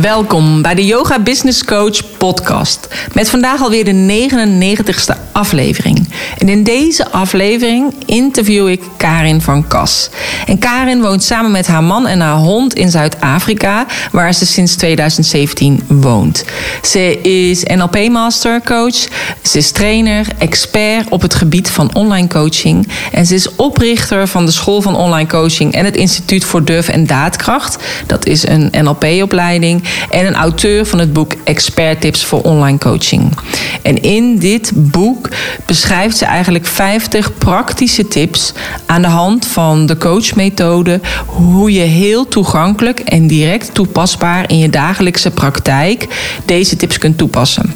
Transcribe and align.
Welkom 0.00 0.62
bij 0.62 0.74
de 0.74 0.84
Yoga 0.84 1.18
Business 1.18 1.64
Coach 1.64 2.16
podcast. 2.18 2.88
Met 3.12 3.30
vandaag 3.30 3.62
alweer 3.62 3.84
de 3.84 4.28
99ste 4.28 5.32
aflevering. 5.32 6.08
En 6.38 6.48
in 6.48 6.62
deze 6.62 7.10
aflevering 7.10 7.94
interview 8.06 8.68
ik 8.68 8.82
Karin 8.96 9.40
van 9.40 9.66
Kas. 9.66 10.10
En 10.46 10.58
Karin 10.58 11.02
woont 11.02 11.22
samen 11.22 11.50
met 11.50 11.66
haar 11.66 11.82
man 11.82 12.06
en 12.06 12.20
haar 12.20 12.36
hond 12.36 12.74
in 12.74 12.90
Zuid-Afrika, 12.90 13.86
waar 14.12 14.34
ze 14.34 14.46
sinds 14.46 14.76
2017 14.76 15.82
woont. 15.86 16.44
Ze 16.82 17.20
is 17.20 17.62
NLP 17.62 18.08
Master 18.08 18.60
Coach, 18.64 19.08
ze 19.42 19.58
is 19.58 19.70
trainer, 19.70 20.26
expert 20.38 21.08
op 21.08 21.22
het 21.22 21.34
gebied 21.34 21.70
van 21.70 21.94
online 21.94 22.28
coaching 22.28 22.88
en 23.12 23.26
ze 23.26 23.34
is 23.34 23.54
oprichter 23.56 24.28
van 24.28 24.46
de 24.46 24.52
School 24.52 24.82
van 24.82 24.96
Online 24.96 25.28
Coaching 25.28 25.74
en 25.74 25.84
het 25.84 25.96
Instituut 25.96 26.44
voor 26.44 26.64
Durf 26.64 26.88
en 26.88 27.06
Daadkracht. 27.06 27.76
Dat 28.06 28.26
is 28.26 28.46
een 28.46 28.72
NLP-opleiding 28.82 29.82
en 30.10 30.26
een 30.26 30.34
auteur 30.34 30.86
van 30.86 30.98
het 30.98 31.12
boek 31.12 31.32
Expert 31.44 32.00
Tips 32.00 32.24
voor 32.24 32.42
Online 32.42 32.78
Coaching. 32.78 33.38
En 33.82 34.02
in 34.02 34.38
dit 34.38 34.72
boek 34.74 35.28
beschrijft 35.66 36.16
ze 36.16 36.24
eigenlijk 36.24 36.66
50 36.66 37.38
praktische 37.38 38.08
tips 38.08 38.52
aan 38.86 39.02
de 39.02 39.08
hand 39.08 39.46
van 39.46 39.86
de 39.86 39.96
coachmethode. 39.96 41.00
Hoe 41.26 41.72
je 41.72 41.80
heel 41.80 42.28
toegankelijk 42.28 43.00
en 43.00 43.26
direct 43.26 43.74
toepasbaar 43.74 44.50
in 44.50 44.58
je 44.58 44.70
dagelijkse 44.70 45.30
praktijk 45.30 46.06
deze 46.44 46.76
tips 46.76 46.98
kunt 46.98 47.18
toepassen. 47.18 47.74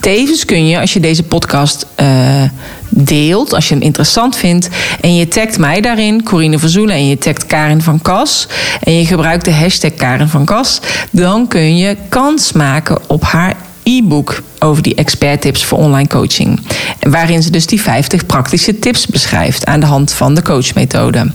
Tevens 0.01 0.45
kun 0.45 0.67
je, 0.67 0.81
als 0.81 0.93
je 0.93 1.01
deze 1.01 1.23
podcast 1.23 1.87
uh, 2.01 2.43
deelt, 2.89 3.55
als 3.55 3.69
je 3.69 3.75
hem 3.75 3.83
interessant 3.83 4.37
vindt 4.37 4.69
en 5.01 5.17
je 5.17 5.29
tagt 5.29 5.59
mij 5.59 5.81
daarin, 5.81 6.23
Corine 6.23 6.59
Verzoelen, 6.59 6.95
en 6.95 7.09
je 7.09 7.19
tagt 7.19 7.47
Karin 7.47 7.83
van 7.83 8.03
Kas 8.03 8.49
en 8.81 8.99
je 8.99 9.07
gebruikt 9.07 9.45
de 9.45 9.53
hashtag 9.53 9.95
Karin 9.95 10.29
van 10.29 10.45
Kas, 10.45 10.81
dan 11.11 11.49
kun 11.49 11.77
je 11.77 11.97
kans 12.09 12.53
maken 12.53 12.99
op 13.07 13.23
haar 13.23 13.57
e-book 13.87 14.43
over 14.59 14.83
die 14.83 14.95
expert 14.95 15.41
tips 15.41 15.65
voor 15.65 15.79
online 15.79 16.09
coaching. 16.09 16.61
Waarin 17.01 17.43
ze 17.43 17.51
dus 17.51 17.67
die 17.67 17.81
50 17.81 18.27
praktische 18.27 18.79
tips 18.79 19.07
beschrijft 19.07 19.67
aan 19.67 19.81
de 19.81 19.87
hand 19.87 20.13
van 20.13 20.35
de 20.35 20.43
coachmethode. 20.43 21.33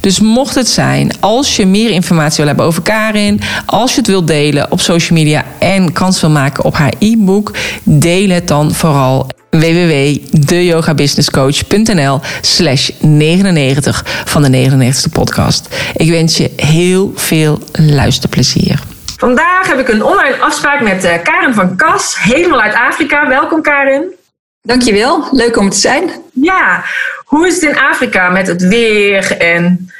Dus 0.00 0.20
mocht 0.20 0.54
het 0.54 0.68
zijn, 0.68 1.10
als 1.20 1.56
je 1.56 1.66
meer 1.66 1.90
informatie 1.90 2.36
wil 2.36 2.46
hebben 2.46 2.64
over 2.64 2.82
Karin, 2.82 3.40
als 3.66 3.90
je 3.90 3.98
het 3.98 4.06
wilt 4.06 4.26
delen 4.26 4.72
op 4.72 4.80
social 4.80 5.18
media 5.18 5.44
en 5.58 5.92
kans 5.92 6.20
wil 6.20 6.30
maken 6.30 6.64
op 6.64 6.74
haar 6.74 6.92
e-book, 6.98 7.54
deel 7.82 8.28
het 8.28 8.48
dan 8.48 8.74
vooral 8.74 9.26
www.deyogabusinesscoach.nl 9.50 12.20
slash 12.40 12.90
99 13.00 14.04
van 14.24 14.42
de 14.42 14.70
99ste 14.70 15.12
podcast. 15.12 15.68
Ik 15.96 16.10
wens 16.10 16.36
je 16.36 16.50
heel 16.56 17.12
veel 17.14 17.58
luisterplezier. 17.72 18.82
Vandaag 19.18 19.66
heb 19.66 19.78
ik 19.78 19.88
een 19.88 20.02
online 20.02 20.36
afspraak 20.36 20.80
met 20.80 21.04
uh, 21.04 21.22
Karen 21.22 21.54
van 21.54 21.76
Kas, 21.76 22.18
helemaal 22.18 22.60
uit 22.60 22.74
Afrika. 22.74 23.28
Welkom 23.28 23.62
Karen. 23.62 24.14
Dankjewel, 24.62 25.28
leuk 25.30 25.56
om 25.56 25.70
te 25.70 25.76
zijn. 25.76 26.10
Ja, 26.32 26.84
hoe 27.24 27.46
is 27.46 27.54
het 27.54 27.62
in 27.62 27.78
Afrika 27.78 28.28
met 28.28 28.46
het 28.46 28.62
weer 28.62 29.36
en 29.36 29.90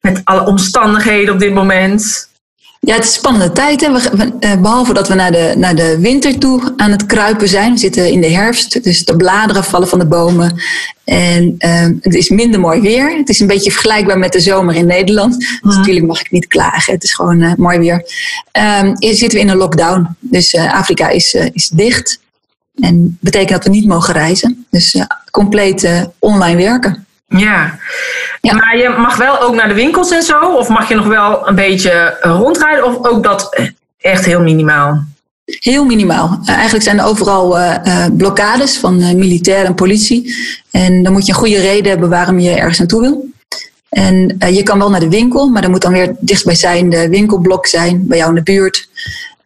met 0.00 0.20
alle 0.24 0.46
omstandigheden 0.46 1.34
op 1.34 1.40
dit 1.40 1.54
moment? 1.54 2.30
Ja, 2.86 2.94
het 2.94 3.04
is 3.04 3.08
een 3.08 3.16
spannende 3.16 3.52
tijd. 3.52 3.80
Hè? 3.80 3.92
We, 3.92 4.32
eh, 4.40 4.60
behalve 4.60 4.92
dat 4.92 5.08
we 5.08 5.14
naar 5.14 5.32
de, 5.32 5.54
naar 5.56 5.74
de 5.74 5.98
winter 5.98 6.38
toe 6.38 6.72
aan 6.76 6.90
het 6.90 7.06
kruipen 7.06 7.48
zijn. 7.48 7.72
We 7.72 7.78
zitten 7.78 8.10
in 8.10 8.20
de 8.20 8.30
herfst, 8.30 8.84
dus 8.84 9.04
de 9.04 9.16
bladeren 9.16 9.64
vallen 9.64 9.88
van 9.88 9.98
de 9.98 10.06
bomen. 10.06 10.60
En 11.04 11.54
uh, 11.58 11.86
het 12.00 12.14
is 12.14 12.28
minder 12.28 12.60
mooi 12.60 12.80
weer. 12.80 13.16
Het 13.16 13.28
is 13.28 13.40
een 13.40 13.46
beetje 13.46 13.70
vergelijkbaar 13.70 14.18
met 14.18 14.32
de 14.32 14.40
zomer 14.40 14.74
in 14.74 14.86
Nederland. 14.86 15.38
Dus 15.38 15.76
natuurlijk 15.76 16.06
mag 16.06 16.20
ik 16.20 16.30
niet 16.30 16.46
klagen. 16.46 16.92
Het 16.92 17.04
is 17.04 17.14
gewoon 17.14 17.40
uh, 17.40 17.54
mooi 17.56 17.78
weer. 17.78 18.04
Um, 18.82 18.94
hier 18.98 19.14
zitten 19.14 19.38
we 19.38 19.44
in 19.44 19.48
een 19.50 19.56
lockdown. 19.56 20.16
Dus 20.18 20.54
uh, 20.54 20.74
Afrika 20.74 21.08
is, 21.08 21.34
is 21.34 21.68
dicht. 21.68 22.20
En 22.80 23.18
betekent 23.20 23.50
dat 23.50 23.64
we 23.64 23.70
niet 23.70 23.86
mogen 23.86 24.14
reizen. 24.14 24.66
Dus 24.70 24.96
compleet 25.30 26.08
online 26.18 26.56
werken. 26.56 27.06
Ja. 27.36 27.78
ja. 28.40 28.54
maar 28.54 28.76
je 28.76 28.88
mag 28.88 29.16
wel 29.16 29.40
ook 29.40 29.54
naar 29.54 29.68
de 29.68 29.74
winkels 29.74 30.10
en 30.10 30.22
zo? 30.22 30.40
Of 30.40 30.68
mag 30.68 30.88
je 30.88 30.94
nog 30.94 31.06
wel 31.06 31.48
een 31.48 31.54
beetje 31.54 32.18
rondrijden? 32.20 32.84
Of 32.84 33.06
ook 33.06 33.22
dat 33.22 33.70
echt 33.98 34.24
heel 34.24 34.40
minimaal? 34.40 35.04
Heel 35.44 35.84
minimaal. 35.84 36.38
Uh, 36.42 36.48
eigenlijk 36.48 36.84
zijn 36.84 36.98
er 36.98 37.04
overal 37.04 37.58
uh, 37.58 37.74
uh, 37.84 38.04
blokkades 38.12 38.78
van 38.78 38.96
militair 39.18 39.64
en 39.64 39.74
politie. 39.74 40.34
En 40.70 41.02
dan 41.02 41.12
moet 41.12 41.26
je 41.26 41.32
een 41.32 41.38
goede 41.38 41.60
reden 41.60 41.90
hebben 41.90 42.08
waarom 42.08 42.38
je 42.38 42.50
ergens 42.50 42.78
naartoe 42.78 43.00
wil. 43.00 43.30
En 43.88 44.36
je 44.38 44.62
kan 44.62 44.78
wel 44.78 44.90
naar 44.90 45.00
de 45.00 45.08
winkel, 45.08 45.48
maar 45.48 45.62
dan 45.62 45.70
moet 45.70 45.82
dan 45.82 45.92
weer 45.92 46.14
dichtstbijzijnde 46.20 47.08
winkelblok 47.08 47.66
zijn, 47.66 48.06
bij 48.06 48.18
jou 48.18 48.28
in 48.28 48.34
de 48.34 48.42
buurt. 48.42 48.88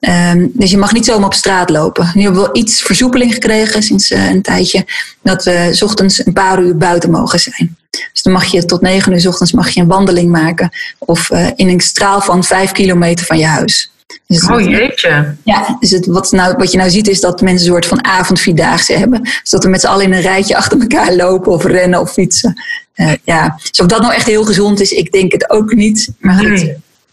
Um, 0.01 0.51
dus 0.55 0.71
je 0.71 0.79
mag 0.79 0.93
niet 0.93 1.05
zomaar 1.05 1.27
op 1.27 1.35
straat 1.35 1.71
lopen. 1.71 2.11
Nu 2.15 2.23
hebben 2.23 2.41
we 2.41 2.47
wel 2.47 2.57
iets 2.57 2.83
versoepeling 2.83 3.35
gekregen 3.35 3.83
sinds 3.83 4.11
een 4.11 4.43
tijdje. 4.43 4.85
Dat 5.23 5.45
we 5.45 5.69
s 5.73 5.83
ochtends 5.83 6.27
een 6.27 6.33
paar 6.33 6.63
uur 6.63 6.77
buiten 6.77 7.11
mogen 7.11 7.39
zijn. 7.39 7.77
Dus 8.13 8.23
dan 8.23 8.33
mag 8.33 8.45
je 8.45 8.65
tot 8.65 8.81
negen 8.81 9.13
uur 9.13 9.21
s 9.21 9.27
ochtends 9.27 9.53
mag 9.53 9.71
je 9.71 9.81
een 9.81 9.87
wandeling 9.87 10.31
maken. 10.31 10.71
Of 10.99 11.31
in 11.57 11.69
een 11.69 11.81
straal 11.81 12.21
van 12.21 12.45
vijf 12.45 12.73
kilometer 12.73 13.27
van 13.27 13.39
je 13.39 13.47
huis. 13.47 13.91
Dus 14.27 14.51
oh 14.51 14.61
jeetje. 14.61 15.35
Ja, 15.45 15.77
dus 15.81 15.91
het, 15.91 16.07
wat, 16.07 16.33
nou, 16.33 16.55
wat 16.57 16.73
je 16.73 16.79
nou 16.79 16.91
ziet 16.91 17.09
is 17.09 17.21
dat 17.21 17.41
mensen 17.41 17.67
een 17.67 17.73
soort 17.73 17.87
van 17.87 18.05
avondvierdaagse 18.05 18.93
hebben. 18.93 19.23
Dus 19.23 19.51
dat 19.51 19.65
we 19.65 19.71
met 19.71 19.81
z'n 19.81 19.87
allen 19.87 20.05
in 20.05 20.13
een 20.13 20.21
rijtje 20.21 20.57
achter 20.57 20.81
elkaar 20.81 21.15
lopen 21.15 21.53
of 21.53 21.65
rennen 21.65 22.01
of 22.01 22.13
fietsen. 22.13 22.63
Uh, 22.97 23.13
ja, 23.25 23.59
dus 23.71 23.81
of 23.81 23.87
dat 23.87 24.01
nou 24.01 24.15
echt 24.15 24.27
heel 24.27 24.45
gezond 24.45 24.81
is, 24.81 24.91
ik 24.91 25.13
denk 25.13 25.33
het 25.33 25.51
ook 25.51 25.75
niet. 25.75 26.09
Maar 26.19 26.35
goed, 26.35 26.67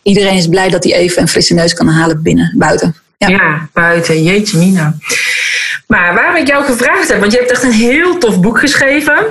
iedereen 0.03 0.37
is 0.37 0.47
blij 0.47 0.69
dat 0.69 0.83
hij 0.83 0.93
even 0.93 1.21
een 1.21 1.27
frisse 1.27 1.53
neus 1.53 1.73
kan 1.73 1.87
halen 1.87 2.21
binnen, 2.21 2.53
buiten. 2.57 2.95
Ja, 3.17 3.27
ja 3.27 3.69
buiten. 3.73 4.23
Jeetje 4.23 4.57
mina. 4.57 4.95
Maar 5.87 6.13
waarom 6.13 6.35
ik 6.35 6.47
jou 6.47 6.65
gevraagd 6.65 7.07
heb, 7.07 7.19
want 7.19 7.31
je 7.31 7.37
hebt 7.37 7.51
echt 7.51 7.63
een 7.63 7.71
heel 7.71 8.17
tof 8.17 8.39
boek 8.39 8.59
geschreven. 8.59 9.25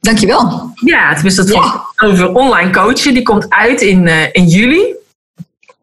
Dankjewel. 0.00 0.70
Ja, 0.74 1.08
het 1.08 1.24
is 1.24 1.34
dat 1.34 1.48
ja. 1.48 1.84
over 1.96 2.32
online 2.32 2.70
coachen. 2.70 3.14
Die 3.14 3.22
komt 3.22 3.46
uit 3.48 3.80
in, 3.80 4.06
uh, 4.06 4.22
in 4.32 4.46
juli. 4.46 4.94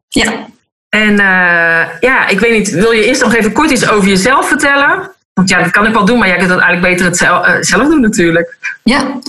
Ja. 0.09 0.45
En 0.89 1.12
uh, 1.12 1.85
ja, 2.00 2.27
ik 2.27 2.39
weet 2.39 2.57
niet, 2.57 2.69
wil 2.69 2.91
je 2.91 3.06
eerst 3.06 3.21
nog 3.21 3.35
even 3.35 3.51
kort 3.51 3.71
iets 3.71 3.89
over 3.89 4.07
jezelf 4.07 4.47
vertellen? 4.47 5.12
Want 5.33 5.50
ja, 5.50 5.62
dat 5.62 5.71
kan 5.71 5.85
ik 5.85 5.94
wel 5.94 6.06
doen, 6.06 6.18
maar 6.18 6.27
jij 6.27 6.38
kunt 6.38 6.50
dat 6.50 6.59
eigenlijk 6.59 6.94
beter 6.94 7.06
het 7.06 7.18
zelf, 7.18 7.47
uh, 7.47 7.56
zelf 7.59 7.88
doen 7.88 8.01
natuurlijk. 8.01 8.77
Ja, 8.83 9.19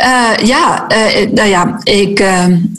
uh, 0.00 0.46
ja, 0.46 0.86
nou 1.32 1.48
ja 1.48 1.80
ik, 1.82 2.24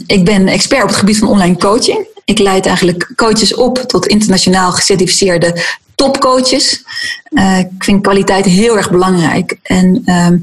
ik 0.05 0.25
ben 0.25 0.47
expert 0.47 0.81
op 0.81 0.89
het 0.89 0.97
gebied 0.97 1.17
van 1.17 1.27
online 1.27 1.57
coaching. 1.57 2.07
Ik 2.25 2.39
leid 2.39 2.65
eigenlijk 2.65 3.11
coaches 3.15 3.55
op 3.55 3.77
tot 3.77 4.05
internationaal 4.05 4.71
gecertificeerde 4.71 5.63
topcoaches. 5.95 6.83
ik 7.59 7.83
vind 7.83 8.01
kwaliteit 8.01 8.45
heel 8.45 8.77
erg 8.77 8.91
belangrijk. 8.91 9.57
En 9.63 10.01
ehm, 10.05 10.37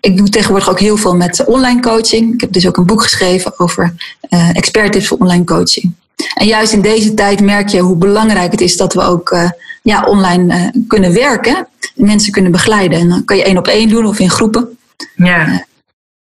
ik 0.00 0.16
doe 0.16 0.28
tegenwoordig 0.28 0.70
ook 0.70 0.80
heel 0.80 0.96
veel 0.96 1.16
met 1.16 1.44
online 1.44 1.80
coaching. 1.80 2.34
Ik 2.34 2.40
heb 2.40 2.52
dus 2.52 2.66
ook 2.66 2.76
een 2.76 2.86
boek 2.86 3.02
geschreven 3.02 3.58
over 3.58 3.94
uh, 4.30 4.56
expert 4.56 4.92
tips 4.92 5.06
voor 5.06 5.18
online 5.18 5.44
coaching. 5.44 5.92
En 6.34 6.46
juist 6.46 6.72
in 6.72 6.80
deze 6.80 7.14
tijd 7.14 7.40
merk 7.40 7.68
je 7.68 7.80
hoe 7.80 7.96
belangrijk 7.96 8.50
het 8.50 8.60
is 8.60 8.76
dat 8.76 8.94
we 8.94 9.00
ook 9.00 9.36
ja, 9.82 10.02
online 10.02 10.72
kunnen 10.88 11.12
werken. 11.12 11.66
Mensen 11.94 12.32
kunnen 12.32 12.52
begeleiden. 12.52 12.98
En 12.98 13.08
dan 13.08 13.24
kan 13.24 13.36
je 13.36 13.44
één 13.44 13.58
op 13.58 13.66
één 13.66 13.88
doen 13.88 14.06
of 14.06 14.18
in 14.18 14.30
groepen. 14.30 14.78
Ja. 15.14 15.66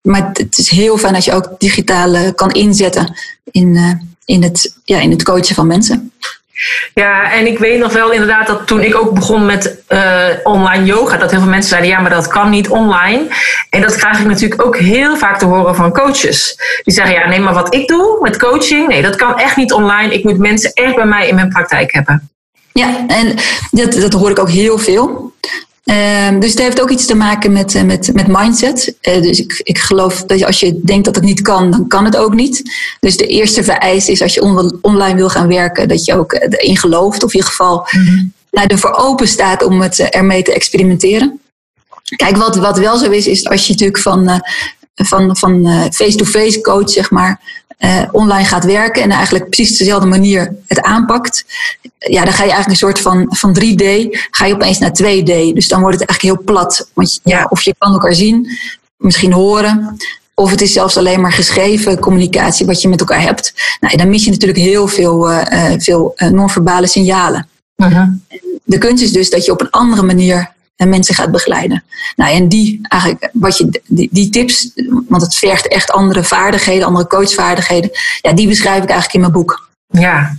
Maar 0.02 0.30
het 0.34 0.58
is 0.58 0.70
heel 0.70 0.98
fijn 0.98 1.16
als 1.16 1.26
je 1.26 1.34
ook 1.34 1.50
digitaal 1.58 2.34
kan 2.34 2.52
inzetten 2.52 3.18
in, 3.52 4.00
in, 4.26 4.44
het, 4.44 4.76
ja, 4.84 5.00
in 5.00 5.12
het 5.12 5.24
coachen 5.24 5.56
van 5.56 5.68
mensen. 5.68 6.12
Ja, 6.94 7.32
en 7.32 7.48
ik 7.48 7.60
weet 7.60 7.80
nog 7.80 7.94
wel 7.94 8.12
inderdaad 8.12 8.48
dat 8.48 8.68
toen 8.68 8.82
ik 8.82 8.96
ook 8.96 9.14
begon 9.14 9.46
met 9.46 9.78
uh, 9.90 10.26
online 10.44 10.86
yoga, 10.86 11.18
dat 11.18 11.32
heel 11.32 11.40
veel 11.40 11.50
mensen 11.50 11.70
zeiden: 11.70 11.90
ja, 11.90 12.00
maar 12.00 12.10
dat 12.10 12.28
kan 12.28 12.50
niet 12.50 12.70
online. 12.70 13.28
En 13.70 13.82
dat 13.82 13.96
krijg 13.96 14.20
ik 14.20 14.26
natuurlijk 14.26 14.66
ook 14.66 14.78
heel 14.78 15.18
vaak 15.18 15.40
te 15.40 15.46
horen 15.46 15.76
van 15.76 15.94
coaches. 15.94 16.56
Die 16.84 16.94
zeggen: 16.94 17.14
ja, 17.14 17.28
nee, 17.28 17.40
maar 17.40 17.54
wat 17.54 17.74
ik 17.74 17.88
doe 17.88 18.18
met 18.22 18.38
coaching, 18.38 18.88
nee, 18.88 19.02
dat 19.02 19.16
kan 19.16 19.38
echt 19.38 19.56
niet 19.56 19.74
online. 19.74 20.14
Ik 20.14 20.24
moet 20.24 20.38
mensen 20.38 20.74
echt 20.74 20.96
bij 20.96 21.06
mij 21.06 21.28
in 21.28 21.36
mijn 21.36 21.50
praktijk 21.50 21.94
hebben. 21.94 22.30
Ja, 22.74 23.06
en 23.08 23.36
dat, 23.72 23.94
dat 23.94 24.14
hoor 24.14 24.30
ik 24.30 24.40
ook 24.40 24.50
heel 24.50 24.78
veel. 24.78 25.34
Um, 25.84 26.40
dus 26.40 26.50
het 26.50 26.60
heeft 26.60 26.82
ook 26.82 26.90
iets 26.90 27.06
te 27.06 27.16
maken 27.16 27.52
met, 27.52 27.76
eh, 27.76 27.84
met, 27.84 28.14
met 28.14 28.28
mindset. 28.28 28.96
Uh, 29.02 29.22
dus 29.22 29.40
ik, 29.40 29.62
ik 29.64 29.78
geloof 29.78 30.24
dat 30.24 30.44
als 30.44 30.60
je 30.60 30.80
denkt 30.84 31.06
dat 31.06 31.16
het 31.16 31.24
niet 31.24 31.42
kan, 31.42 31.72
dan 31.72 31.88
kan 31.88 32.06
het 32.06 32.18
ook 32.18 32.34
niet. 32.34 32.62
Dus 33.00 33.18
de 33.18 33.28
eerste 33.28 33.64
vereiste 33.64 34.12
is 34.12 34.22
als 34.22 34.34
je 34.34 34.42
on 34.42 34.78
online 34.82 35.16
wil 35.16 35.30
gaan 35.30 35.48
werken, 35.48 35.88
dat 35.88 36.06
je 36.06 36.18
ook 36.18 36.34
erin 36.34 36.78
gelooft. 36.78 37.24
Of 37.24 37.34
in 37.34 37.36
ieder 37.36 37.50
geval 37.50 37.88
mm 37.92 38.06
-hmm. 38.06 38.34
nou, 38.52 38.68
ervoor 38.68 38.94
open 38.94 39.28
staat 39.28 39.64
om 39.64 39.82
het 39.82 40.00
ermee 40.00 40.44
te 40.44 40.54
experimenteren. 40.54 41.40
Kijk, 42.16 42.38
wat, 42.38 42.56
wat 42.56 42.78
wel 42.78 42.98
zo 42.98 43.10
is, 43.10 43.28
is 43.28 43.48
als 43.48 43.66
je 43.66 43.72
natuurlijk 43.72 44.00
van, 44.00 44.30
uh, 44.30 44.40
van, 44.96 45.38
van 45.38 45.66
face-to-face 45.92 46.46
-face 46.46 46.62
coach, 46.62 46.90
zeg 46.90 47.12
maar, 47.12 47.61
uh, 47.84 48.04
online 48.12 48.46
gaat 48.46 48.66
werken 48.66 49.02
en 49.02 49.12
eigenlijk 49.12 49.50
precies 49.50 49.78
dezelfde 49.78 50.08
manier 50.08 50.56
het 50.68 50.82
aanpakt, 50.82 51.46
ja, 51.98 52.24
dan 52.24 52.34
ga 52.34 52.44
je 52.44 52.52
eigenlijk 52.52 52.70
een 52.70 52.88
soort 52.88 53.00
van, 53.00 53.26
van 53.30 53.58
3D, 53.60 53.86
ga 54.32 54.46
je 54.46 54.54
opeens 54.54 54.80
naar 54.80 54.98
2D. 55.02 55.54
Dus 55.54 55.68
dan 55.68 55.82
wordt 55.82 56.00
het 56.00 56.10
eigenlijk 56.10 56.22
heel 56.22 56.44
plat. 56.44 56.90
Want 56.94 57.20
ja, 57.24 57.48
of 57.50 57.62
je 57.62 57.76
kan 57.78 57.92
elkaar 57.92 58.16
zien, 58.16 58.48
misschien 58.98 59.34
horen, 59.34 59.98
of 60.34 60.52
het 60.52 60.62
is 60.62 60.74
zelfs 60.74 60.98
alleen 60.98 61.22
maar 61.22 61.32
geschreven 61.34 62.00
communicatie 62.00 62.66
wat 62.66 62.82
je 62.82 62.88
met 62.88 63.00
elkaar 63.00 63.22
hebt. 63.22 63.54
Nou, 63.80 63.98
dan 63.98 64.10
mis 64.10 64.24
je 64.24 64.32
natuurlijk 64.32 64.60
heel 64.60 64.88
veel, 64.88 65.32
uh, 65.32 65.74
veel 65.78 66.14
non-verbale 66.16 66.88
signalen. 66.88 67.48
Uh 67.76 67.94
-huh. 67.94 68.08
De 68.64 68.78
kunst 68.78 69.04
is 69.04 69.12
dus 69.12 69.30
dat 69.30 69.46
je 69.46 69.52
op 69.52 69.62
een 69.62 69.70
andere 69.70 70.02
manier 70.02 70.52
en 70.82 70.90
mensen 70.90 71.16
gaat 71.16 71.32
begeleiden. 71.32 71.84
Nou, 72.16 72.36
en 72.36 72.48
die, 72.48 72.80
eigenlijk, 72.82 73.30
wat 73.34 73.58
je, 73.58 73.82
die, 73.88 74.10
die 74.12 74.30
tips, 74.30 74.72
want 75.08 75.22
het 75.22 75.36
vergt 75.36 75.68
echt 75.68 75.92
andere 75.92 76.24
vaardigheden, 76.24 76.88
andere 76.88 77.08
coachvaardigheden, 77.08 77.90
ja, 78.22 78.34
die 78.34 78.48
beschrijf 78.48 78.84
ik 78.84 78.90
eigenlijk 78.90 79.14
in 79.14 79.20
mijn 79.20 79.32
boek. 79.32 79.70
Ja, 79.88 80.36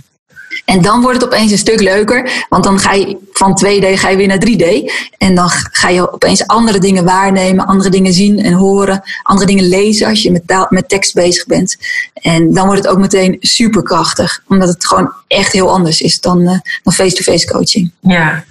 en 0.65 0.81
dan 0.81 1.01
wordt 1.01 1.21
het 1.21 1.25
opeens 1.25 1.51
een 1.51 1.57
stuk 1.57 1.81
leuker, 1.81 2.45
want 2.49 2.63
dan 2.63 2.79
ga 2.79 2.93
je 2.93 3.17
van 3.31 3.59
2D 3.65 3.99
ga 3.99 4.09
je 4.09 4.17
weer 4.17 4.27
naar 4.27 4.43
3D. 4.47 4.93
En 5.17 5.35
dan 5.35 5.49
ga 5.49 5.89
je 5.89 6.13
opeens 6.13 6.47
andere 6.47 6.79
dingen 6.79 7.05
waarnemen, 7.05 7.65
andere 7.65 7.89
dingen 7.89 8.13
zien 8.13 8.39
en 8.39 8.53
horen, 8.53 9.01
andere 9.23 9.47
dingen 9.47 9.67
lezen 9.67 10.07
als 10.07 10.21
je 10.21 10.31
met, 10.31 10.47
taal, 10.47 10.65
met 10.69 10.89
tekst 10.89 11.13
bezig 11.13 11.45
bent. 11.45 11.77
En 12.13 12.53
dan 12.53 12.65
wordt 12.65 12.83
het 12.83 12.91
ook 12.91 12.99
meteen 12.99 13.37
superkrachtig, 13.39 14.43
omdat 14.47 14.67
het 14.67 14.85
gewoon 14.85 15.11
echt 15.27 15.51
heel 15.51 15.71
anders 15.71 16.01
is 16.01 16.19
dan, 16.19 16.41
uh, 16.41 16.59
dan 16.83 16.93
face-to-face 16.93 17.47
coaching. 17.47 17.91
Ja, 17.99 18.43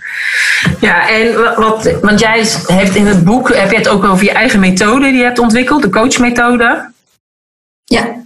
ja 0.81 1.09
en 1.09 1.35
wat, 1.56 1.91
want 2.00 2.20
jij 2.20 2.47
hebt 2.67 2.94
in 2.94 3.06
het 3.06 3.25
boek, 3.25 3.55
heb 3.55 3.70
je 3.70 3.76
het 3.76 3.88
ook 3.88 4.05
over 4.05 4.25
je 4.25 4.32
eigen 4.32 4.61
methode 4.61 5.06
die 5.06 5.19
je 5.19 5.25
hebt 5.25 5.38
ontwikkeld, 5.38 5.82
de 5.82 5.91
coachmethode. 5.91 6.91
Ja, 7.85 8.22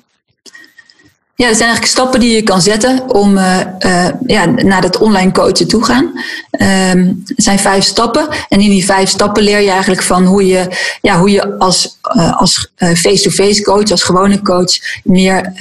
ja, 1.37 1.49
er 1.49 1.55
zijn 1.55 1.69
eigenlijk 1.69 1.87
stappen 1.87 2.21
die 2.21 2.35
je 2.35 2.43
kan 2.43 2.63
zetten 2.63 3.15
om 3.15 3.37
uh, 3.37 3.61
uh, 3.81 4.09
ja, 4.27 4.45
naar 4.45 4.81
dat 4.81 4.99
online 4.99 5.33
coachen 5.33 5.69
toe 5.69 5.85
gaan. 5.85 6.05
Um, 6.05 7.23
er 7.27 7.43
zijn 7.43 7.59
vijf 7.59 7.85
stappen. 7.85 8.29
En 8.49 8.61
in 8.61 8.71
die 8.71 8.85
vijf 8.85 9.09
stappen 9.09 9.43
leer 9.43 9.61
je 9.61 9.71
eigenlijk 9.71 10.03
van 10.03 10.25
hoe 10.25 10.47
je, 10.47 10.69
ja, 11.01 11.19
hoe 11.19 11.31
je 11.31 11.59
als, 11.59 11.99
uh, 12.17 12.41
als 12.41 12.73
face-to-face 12.77 13.63
coach, 13.63 13.91
als 13.91 14.03
gewone 14.03 14.43
coach, 14.43 14.73
meer 15.05 15.53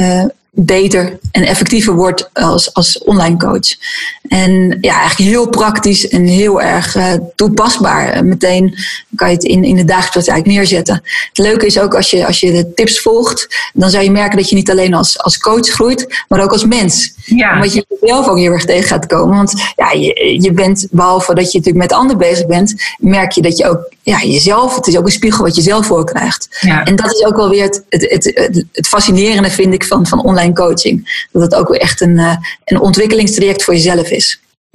beter 0.56 1.18
en 1.32 1.44
effectiever 1.44 1.94
wordt 1.94 2.30
als, 2.34 2.74
als 2.74 3.04
online 3.04 3.38
coach. 3.38 3.76
En 4.28 4.78
ja, 4.82 5.00
eigenlijk 5.00 5.32
heel 5.32 5.50
praktisch 5.50 6.08
en 6.08 6.26
heel 6.26 6.62
erg 6.62 6.96
uh, 6.96 7.14
toepasbaar. 7.36 8.26
Meteen 8.26 8.76
kan 9.16 9.30
je 9.30 9.36
het 9.36 9.44
in, 9.44 9.64
in 9.64 9.76
de 9.76 9.84
dagelijkse 9.84 10.32
praktijk 10.36 10.46
neerzetten. 10.46 11.02
Het 11.28 11.38
leuke 11.38 11.66
is 11.66 11.80
ook 11.80 11.96
als 11.96 12.10
je, 12.10 12.26
als 12.26 12.40
je 12.40 12.52
de 12.52 12.74
tips 12.74 13.00
volgt, 13.00 13.70
dan 13.74 13.90
zou 13.90 14.04
je 14.04 14.12
merken 14.12 14.38
dat 14.38 14.50
je 14.50 14.56
niet 14.56 14.72
alleen 14.72 14.94
als, 14.94 15.20
als 15.20 15.38
coach 15.38 15.68
groeit, 15.68 16.24
maar 16.28 16.44
ook 16.44 16.52
als 16.52 16.66
mens. 16.66 17.14
Ja. 17.26 17.54
Omdat 17.54 17.74
je 17.74 17.86
zelf 18.02 18.28
ook 18.28 18.38
heel 18.38 18.52
erg 18.52 18.66
tegen 18.66 18.88
gaat 18.88 19.06
komen. 19.06 19.36
Want 19.36 19.54
ja, 19.76 19.92
je, 19.92 20.38
je 20.42 20.52
bent, 20.52 20.88
behalve 20.92 21.34
dat 21.34 21.52
je 21.52 21.58
natuurlijk 21.58 21.90
met 21.90 21.98
anderen 21.98 22.18
bezig 22.18 22.46
bent, 22.46 22.76
merk 22.98 23.32
je 23.32 23.42
dat 23.42 23.58
je 23.58 23.70
ook 23.70 23.94
ja, 24.06 24.24
jezelf, 24.24 24.76
het 24.76 24.88
is 24.88 24.98
ook 24.98 25.06
een 25.06 25.12
spiegel 25.12 25.44
wat 25.44 25.56
je 25.56 25.62
zelf 25.62 25.86
voor 25.86 26.06
krijgt. 26.06 26.58
Ja. 26.60 26.84
En 26.84 26.96
dat 26.96 27.14
is 27.14 27.26
ook 27.26 27.36
wel 27.36 27.50
weer 27.50 27.64
het, 27.64 27.84
het, 27.90 28.24
het, 28.24 28.66
het, 28.72 28.88
fascinerende, 28.88 29.50
vind 29.50 29.74
ik, 29.74 29.84
van, 29.84 30.08
van 30.08 30.24
online 30.24 30.54
coaching. 30.54 31.26
Dat 31.32 31.42
het 31.42 31.56
ook 31.56 31.70
weer 31.70 31.80
echt 31.80 32.02
een, 32.02 32.18
uh, 32.18 32.36
een 32.66 32.80
ontwikkelingstraject 32.80 33.64
voor 33.64 33.74
jezelf 33.74 34.10
is. 34.10 34.15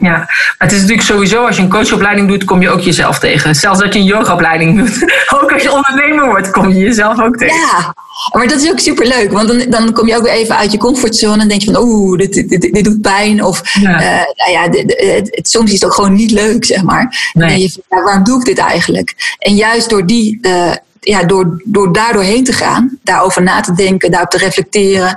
Ja, 0.01 0.17
maar 0.19 0.55
het 0.59 0.73
is 0.73 0.81
natuurlijk 0.81 1.07
sowieso, 1.07 1.47
als 1.47 1.57
je 1.57 1.63
een 1.63 1.69
coachopleiding 1.69 2.29
doet, 2.29 2.45
kom 2.45 2.63
je 2.63 2.71
ook 2.71 2.81
jezelf 2.81 3.19
tegen. 3.19 3.55
Zelfs 3.55 3.83
als 3.83 3.93
je 3.93 3.99
een 3.99 4.05
yogaopleiding 4.05 4.79
doet. 4.79 5.13
Ook 5.41 5.53
als 5.53 5.63
je 5.63 5.73
ondernemer 5.73 6.27
wordt, 6.27 6.51
kom 6.51 6.69
je 6.69 6.79
jezelf 6.79 7.21
ook 7.21 7.37
tegen. 7.37 7.57
Ja, 7.57 7.95
maar 8.33 8.49
dat 8.49 8.61
is 8.61 8.71
ook 8.71 8.79
superleuk. 8.79 9.33
Want 9.33 9.49
dan, 9.49 9.65
dan 9.69 9.93
kom 9.93 10.07
je 10.07 10.17
ook 10.17 10.23
weer 10.23 10.33
even 10.33 10.57
uit 10.57 10.73
je 10.73 10.79
comfortzone 10.79 11.43
en 11.43 11.49
denk 11.49 11.61
je 11.61 11.73
van, 11.73 11.83
oeh, 11.83 12.19
dit, 12.19 12.33
dit, 12.33 12.49
dit, 12.49 12.61
dit, 12.61 12.85
doet 12.85 13.01
pijn. 13.01 13.45
Of 13.45 13.75
ja. 13.81 14.01
Uh, 14.01 14.25
nou 14.35 14.51
ja, 14.51 14.63
het, 14.63 15.37
het, 15.37 15.49
soms 15.49 15.69
is 15.69 15.75
het 15.75 15.85
ook 15.85 15.95
gewoon 15.95 16.13
niet 16.13 16.31
leuk, 16.31 16.65
zeg 16.65 16.83
maar. 16.83 17.31
Nee. 17.33 17.51
En 17.51 17.61
je 17.61 17.71
vindt, 17.71 17.89
waarom 17.89 18.25
doe 18.25 18.39
ik 18.39 18.45
dit 18.45 18.59
eigenlijk? 18.59 19.37
En 19.39 19.55
juist 19.55 19.91
door 19.91 20.07
die... 20.07 20.39
Uh, 20.43 20.73
ja, 21.01 21.25
door, 21.25 21.63
door 21.65 21.93
daar 21.93 22.13
doorheen 22.13 22.45
te 22.45 22.53
gaan, 22.53 22.99
daarover 23.03 23.43
na 23.43 23.61
te 23.61 23.73
denken, 23.73 24.11
daarop 24.11 24.31
te 24.31 24.39
reflecteren, 24.39 25.17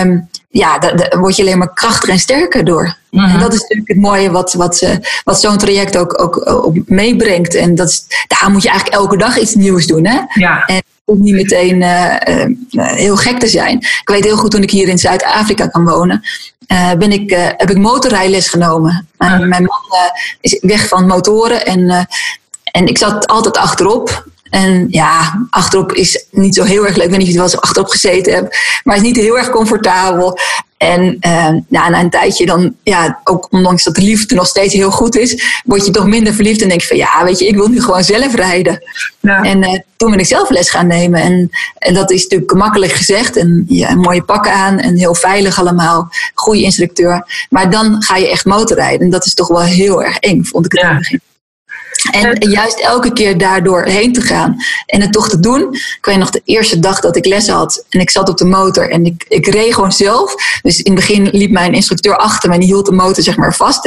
um, 0.00 0.28
ja, 0.52 0.78
daar 0.78 1.18
word 1.18 1.36
je 1.36 1.42
alleen 1.42 1.58
maar 1.58 1.74
krachtiger 1.74 2.08
en 2.08 2.18
sterker 2.18 2.64
door. 2.64 2.96
Mm-hmm. 3.10 3.34
En 3.34 3.40
dat 3.40 3.52
is 3.52 3.60
natuurlijk 3.60 3.88
het 3.88 4.00
mooie 4.00 4.30
wat, 4.30 4.52
wat, 4.52 4.82
uh, 4.82 4.90
wat 5.24 5.40
zo'n 5.40 5.58
traject 5.58 5.96
ook, 5.96 6.22
ook, 6.22 6.50
ook 6.50 6.76
meebrengt. 6.86 7.54
En 7.54 7.74
dat 7.74 7.88
is, 7.88 8.04
daar 8.26 8.50
moet 8.50 8.62
je 8.62 8.68
eigenlijk 8.68 9.00
elke 9.00 9.16
dag 9.16 9.38
iets 9.38 9.54
nieuws 9.54 9.86
doen. 9.86 10.06
Hè? 10.06 10.20
Ja. 10.28 10.64
En 10.64 10.82
hoeft 11.04 11.20
niet 11.20 11.34
meteen 11.34 11.80
uh, 11.80 12.14
uh, 12.70 12.86
heel 12.86 13.16
gek 13.16 13.38
te 13.38 13.48
zijn. 13.48 13.76
Ik 13.76 14.08
weet 14.08 14.24
heel 14.24 14.36
goed, 14.36 14.50
toen 14.50 14.62
ik 14.62 14.70
hier 14.70 14.88
in 14.88 14.98
Zuid-Afrika 14.98 15.66
kan 15.66 15.84
wonen, 15.84 16.22
ben 16.98 17.12
ik, 17.12 17.30
heb 17.56 17.70
ik 17.70 17.78
motorrijles 17.78 18.48
genomen. 18.48 19.08
Mm-hmm. 19.18 19.48
Mijn 19.48 19.62
man 19.62 20.10
is 20.40 20.58
weg 20.60 20.88
van 20.88 21.06
motoren 21.06 21.66
en, 21.66 22.08
en 22.64 22.86
ik 22.86 22.98
zat 22.98 23.26
altijd 23.26 23.56
achterop. 23.56 24.24
En 24.52 24.86
ja, 24.90 25.46
achterop 25.50 25.92
is 25.92 26.26
niet 26.30 26.54
zo 26.54 26.64
heel 26.64 26.86
erg 26.86 26.96
leuk. 26.96 27.04
Ik 27.04 27.10
weet 27.10 27.18
niet 27.18 27.26
of 27.26 27.32
je 27.32 27.40
wel 27.40 27.50
eens 27.50 27.60
achterop 27.60 27.88
gezeten 27.88 28.34
hebt. 28.34 28.56
Maar 28.84 28.94
het 28.94 29.04
is 29.04 29.10
niet 29.12 29.24
heel 29.24 29.38
erg 29.38 29.50
comfortabel. 29.50 30.38
En 30.76 31.16
uh, 31.26 31.60
ja, 31.68 31.88
na 31.88 32.00
een 32.00 32.10
tijdje 32.10 32.46
dan, 32.46 32.74
ja, 32.82 33.20
ook 33.24 33.46
ondanks 33.50 33.84
dat 33.84 33.94
de 33.94 34.02
liefde 34.02 34.34
nog 34.34 34.46
steeds 34.46 34.74
heel 34.74 34.90
goed 34.90 35.16
is, 35.16 35.60
word 35.64 35.86
je 35.86 35.92
toch 35.92 36.06
minder 36.06 36.34
verliefd 36.34 36.62
en 36.62 36.68
denk 36.68 36.80
je 36.80 36.86
van 36.86 36.96
ja, 36.96 37.24
weet 37.24 37.38
je, 37.38 37.46
ik 37.46 37.54
wil 37.54 37.68
nu 37.68 37.82
gewoon 37.82 38.04
zelf 38.04 38.34
rijden. 38.34 38.82
Ja. 39.20 39.42
En 39.42 39.62
uh, 39.62 39.78
toen 39.96 40.10
ben 40.10 40.18
ik 40.20 40.26
zelf 40.26 40.50
les 40.50 40.70
gaan 40.70 40.86
nemen. 40.86 41.20
En, 41.20 41.50
en 41.78 41.94
dat 41.94 42.10
is 42.10 42.22
natuurlijk 42.22 42.52
makkelijk 42.52 42.92
gezegd. 42.92 43.36
En 43.36 43.64
ja, 43.68 43.94
mooie 43.94 44.22
pakken 44.22 44.52
aan 44.52 44.78
en 44.78 44.96
heel 44.96 45.14
veilig 45.14 45.58
allemaal. 45.58 46.08
Goede 46.34 46.62
instructeur. 46.62 47.46
Maar 47.50 47.70
dan 47.70 48.02
ga 48.02 48.16
je 48.16 48.30
echt 48.30 48.44
motorrijden. 48.44 49.00
En 49.00 49.10
dat 49.10 49.26
is 49.26 49.34
toch 49.34 49.48
wel 49.48 49.62
heel 49.62 50.02
erg 50.02 50.16
eng, 50.16 50.44
vond 50.44 50.66
ik 50.66 50.72
het 50.72 50.80
ja. 50.80 50.88
in 50.88 50.94
het 50.94 51.02
begin. 51.02 51.20
En 52.10 52.50
juist 52.50 52.80
elke 52.80 53.12
keer 53.12 53.38
daardoor 53.38 53.82
heen 53.82 54.12
te 54.12 54.20
gaan 54.20 54.56
en 54.86 55.00
het 55.00 55.12
toch 55.12 55.28
te 55.28 55.40
doen. 55.40 55.68
Ik 55.72 55.98
weet 56.00 56.16
nog 56.16 56.30
de 56.30 56.42
eerste 56.44 56.78
dag 56.78 57.00
dat 57.00 57.16
ik 57.16 57.26
les 57.26 57.48
had 57.48 57.84
en 57.88 58.00
ik 58.00 58.10
zat 58.10 58.28
op 58.28 58.36
de 58.36 58.44
motor 58.44 58.90
en 58.90 59.06
ik, 59.06 59.24
ik 59.28 59.46
reed 59.46 59.74
gewoon 59.74 59.92
zelf. 59.92 60.34
Dus 60.62 60.80
in 60.80 60.92
het 60.92 61.00
begin 61.06 61.28
liep 61.32 61.50
mijn 61.50 61.74
instructeur 61.74 62.16
achter 62.16 62.48
me 62.48 62.54
en 62.54 62.60
die 62.60 62.68
hield 62.68 62.86
de 62.86 62.92
motor 62.92 63.22
zeg 63.22 63.36
maar 63.36 63.54
vast. 63.54 63.82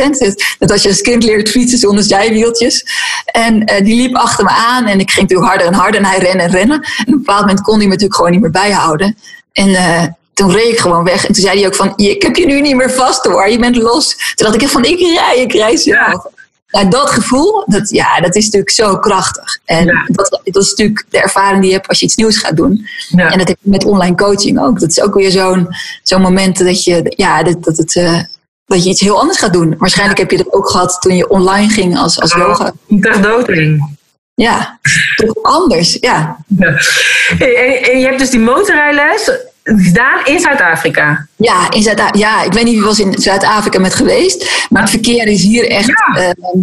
Dat 0.60 0.72
als 0.72 0.81
je 0.81 0.89
als 0.89 1.01
kind 1.01 1.24
leert 1.24 1.50
fietsen 1.50 1.77
zonder 1.77 2.03
zijwieltjes. 2.03 2.86
En 3.25 3.72
uh, 3.72 3.86
die 3.86 4.01
liep 4.01 4.15
achter 4.15 4.43
me 4.43 4.50
aan 4.50 4.86
en 4.86 5.00
ik 5.00 5.12
ging 5.12 5.22
natuurlijk 5.22 5.50
harder 5.50 5.67
en 5.67 5.74
harder 5.74 6.00
en 6.01 6.05
hij 6.05 6.19
rennen 6.19 6.45
en 6.45 6.51
rennen. 6.51 6.77
En 6.77 7.05
op 7.05 7.07
een 7.07 7.17
bepaald 7.17 7.39
moment 7.39 7.62
kon 7.62 7.74
hij 7.74 7.84
me 7.84 7.89
natuurlijk 7.89 8.15
gewoon 8.15 8.31
niet 8.31 8.41
meer 8.41 8.51
bijhouden. 8.51 9.17
En 9.53 9.69
uh, 9.69 10.03
toen 10.34 10.51
reed 10.51 10.72
ik 10.72 10.79
gewoon 10.79 11.03
weg. 11.03 11.25
En 11.25 11.34
toen 11.34 11.43
zei 11.43 11.57
hij 11.57 11.67
ook 11.67 11.75
van, 11.75 11.93
ik 11.95 12.22
heb 12.22 12.36
je 12.36 12.45
nu 12.45 12.62
niet 12.62 12.75
meer 12.75 12.91
vast 12.91 13.25
hoor, 13.25 13.50
je 13.50 13.60
bent 13.60 13.75
los. 13.75 14.15
Toen 14.36 14.48
dacht 14.48 14.62
ik 14.62 14.69
van, 14.69 14.86
ik 14.86 15.00
rij, 15.00 15.39
ik 15.39 15.51
rij 15.51 15.77
zelf. 15.77 15.98
Ja 15.98 16.34
nou, 16.67 16.89
dat 16.89 17.10
gevoel, 17.10 17.63
dat, 17.65 17.89
ja, 17.89 18.19
dat 18.19 18.36
is 18.36 18.43
natuurlijk 18.43 18.72
zo 18.72 18.98
krachtig. 18.98 19.60
En 19.65 19.86
ja. 19.86 20.05
dat, 20.07 20.41
dat 20.43 20.63
is 20.63 20.69
natuurlijk 20.69 21.05
de 21.10 21.22
ervaring 21.22 21.62
die 21.62 21.69
je 21.69 21.75
hebt 21.75 21.88
als 21.88 22.00
je 22.00 22.05
iets 22.05 22.15
nieuws 22.15 22.38
gaat 22.38 22.57
doen. 22.57 22.88
Ja. 23.10 23.31
En 23.31 23.38
dat 23.38 23.48
heb 23.48 23.57
je 23.62 23.69
met 23.69 23.86
online 23.86 24.15
coaching 24.15 24.60
ook. 24.60 24.79
Dat 24.79 24.89
is 24.89 25.01
ook 25.01 25.13
weer 25.13 25.31
zo'n 25.31 25.67
zo'n 26.03 26.22
moment 26.22 26.57
dat 26.57 26.84
je, 26.84 27.13
ja, 27.15 27.43
dat, 27.43 27.63
dat, 27.63 27.77
het, 27.77 27.95
uh, 27.95 28.22
dat 28.65 28.84
je 28.84 28.89
iets 28.89 29.01
heel 29.01 29.19
anders 29.19 29.39
gaat 29.39 29.53
doen. 29.53 29.75
Waarschijnlijk 29.77 30.19
heb 30.19 30.31
je 30.31 30.38
dat 30.38 30.53
ook 30.53 30.69
gehad 30.69 31.01
toen 31.01 31.15
je 31.15 31.29
online 31.29 31.69
ging 31.69 31.98
als, 31.98 32.19
als 32.19 32.34
yoga. 32.34 32.74
Ter 33.00 33.22
dooding. 33.22 33.98
ja, 34.34 34.79
toch 35.15 35.43
anders. 35.43 35.98
Ja. 36.00 36.38
ja. 36.48 36.67
En, 37.39 37.84
en 37.84 38.00
je 38.00 38.05
hebt 38.05 38.19
dus 38.19 38.29
die 38.29 38.39
motorrijles 38.39 39.31
gedaan 39.65 40.25
in 40.25 40.39
Zuid-Afrika. 40.39 41.27
Ja, 41.36 41.72
in 41.72 41.84
Zuid 41.84 42.17
ja, 42.17 42.43
ik 42.43 42.53
weet 42.53 42.63
niet 42.63 42.74
wie 42.74 42.84
was 42.84 43.00
in 43.00 43.13
Zuid-Afrika 43.17 43.79
met 43.79 43.95
geweest. 43.95 44.67
Maar 44.69 44.81
het 44.81 44.91
verkeer 44.91 45.27
is 45.27 45.41
hier 45.41 45.69
echt. 45.69 45.88
Ja. 45.88 46.22
Ehm, 46.22 46.60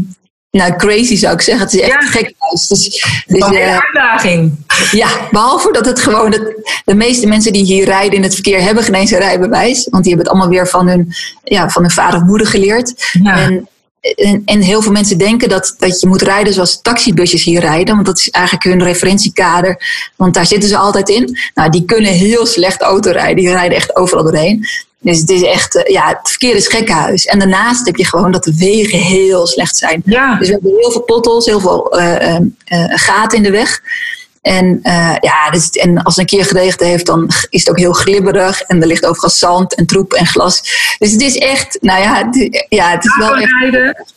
nou, 0.51 0.77
crazy 0.77 1.17
zou 1.17 1.35
ik 1.35 1.41
zeggen. 1.41 1.65
Het 1.65 1.75
is 1.75 1.81
echt 1.81 2.03
ja. 2.03 2.09
gek 2.09 2.35
huis. 2.39 2.67
Dus, 2.67 3.05
dus, 3.27 3.43
een 3.43 3.55
uh, 3.55 3.79
uitdaging. 3.79 4.67
Ja, 4.91 5.09
behalve 5.31 5.73
dat 5.73 5.87
het 5.87 6.01
gewoon... 6.01 6.31
Dat 6.31 6.53
de 6.85 6.95
meeste 6.95 7.27
mensen 7.27 7.53
die 7.53 7.65
hier 7.65 7.85
rijden 7.85 8.13
in 8.13 8.23
het 8.23 8.35
verkeer 8.35 8.63
hebben 8.63 8.85
geen 8.85 8.95
eens 8.95 9.11
een 9.11 9.19
rijbewijs. 9.19 9.89
Want 9.91 10.05
die 10.05 10.15
hebben 10.15 10.19
het 10.19 10.29
allemaal 10.29 10.49
weer 10.49 10.69
van 10.69 10.89
hun, 10.89 11.15
ja, 11.45 11.69
van 11.69 11.83
hun 11.83 11.91
vader 11.91 12.21
of 12.21 12.27
moeder 12.27 12.47
geleerd. 12.47 13.11
Ja. 13.23 13.37
En, 13.37 13.69
en, 14.03 14.43
en, 14.45 14.61
heel 14.61 14.83
veel 14.83 14.93
mensen 14.93 15.19
denken 15.19 15.49
dat, 15.49 15.75
dat 15.79 16.01
je 16.01 16.07
moet 16.07 16.23
rijden 16.23 16.53
zoals 16.53 16.81
taxibusjes 16.81 17.45
hier 17.45 17.61
rijden. 17.61 17.95
Want 17.95 18.07
dat 18.07 18.19
is 18.19 18.31
eigenlijk 18.31 18.65
hun 18.65 18.83
referentiekader. 18.83 19.83
Want 20.17 20.35
daar 20.35 20.47
zitten 20.47 20.69
ze 20.69 20.77
altijd 20.77 21.09
in. 21.09 21.39
Nou, 21.55 21.71
die 21.71 21.85
kunnen 21.85 22.13
heel 22.13 22.47
slecht 22.47 22.81
autorijden. 22.81 23.37
Die 23.37 23.51
rijden 23.51 23.77
echt 23.77 23.97
overal 23.97 24.25
doorheen. 24.25 24.67
Dus 25.03 25.19
het 25.19 25.31
is 25.31 25.43
echt, 25.43 25.77
eh, 25.77 25.93
ja, 25.93 26.09
het 26.09 26.29
verkeer 26.29 26.55
is 26.55 26.67
gekkenhuis. 26.67 27.25
En 27.25 27.39
daarnaast 27.39 27.87
heb 27.87 27.97
je 27.97 28.07
gewoon 28.07 28.33
dat 28.33 28.45
de 28.45 28.57
wegen 28.57 28.99
heel 28.99 29.47
slecht 29.47 29.77
zijn. 29.77 30.03
Ja. 30.05 30.39
Dus 30.39 30.47
we 30.47 30.53
hebben 30.53 30.75
heel 30.81 30.91
veel 30.91 31.03
potholes, 31.03 31.47
heel 31.47 31.61
veel 31.61 31.99
uh, 31.99 32.39
uh, 32.39 32.85
gaten 32.89 33.37
in 33.37 33.45
de 33.45 33.51
weg. 33.51 33.81
En, 34.43 34.81
ja, 35.21 35.51
dus, 35.51 35.71
en 35.71 36.03
als 36.03 36.17
het 36.17 36.31
een 36.31 36.39
keer 36.39 36.47
geregend 36.47 36.81
heeft, 36.81 37.07
dan 37.07 37.31
is 37.51 37.61
het 37.61 37.71
ook 37.71 37.79
heel 37.79 37.93
glibberig. 37.93 38.61
En 38.61 38.81
er 38.81 38.87
ligt 38.87 39.07
overal 39.07 39.31
zand 39.31 39.75
en 39.75 39.87
troep 39.87 40.13
en 40.13 40.27
glas. 40.27 40.61
Dus 40.99 41.13
het 41.13 41.21
is 41.21 41.37
echt, 41.37 41.79
nou 41.81 42.01
ja, 42.01 42.17
het, 42.17 42.65
ja, 42.69 42.91
het 42.91 43.05
is 43.05 43.17
wel 43.17 43.37
echt... 43.37 44.15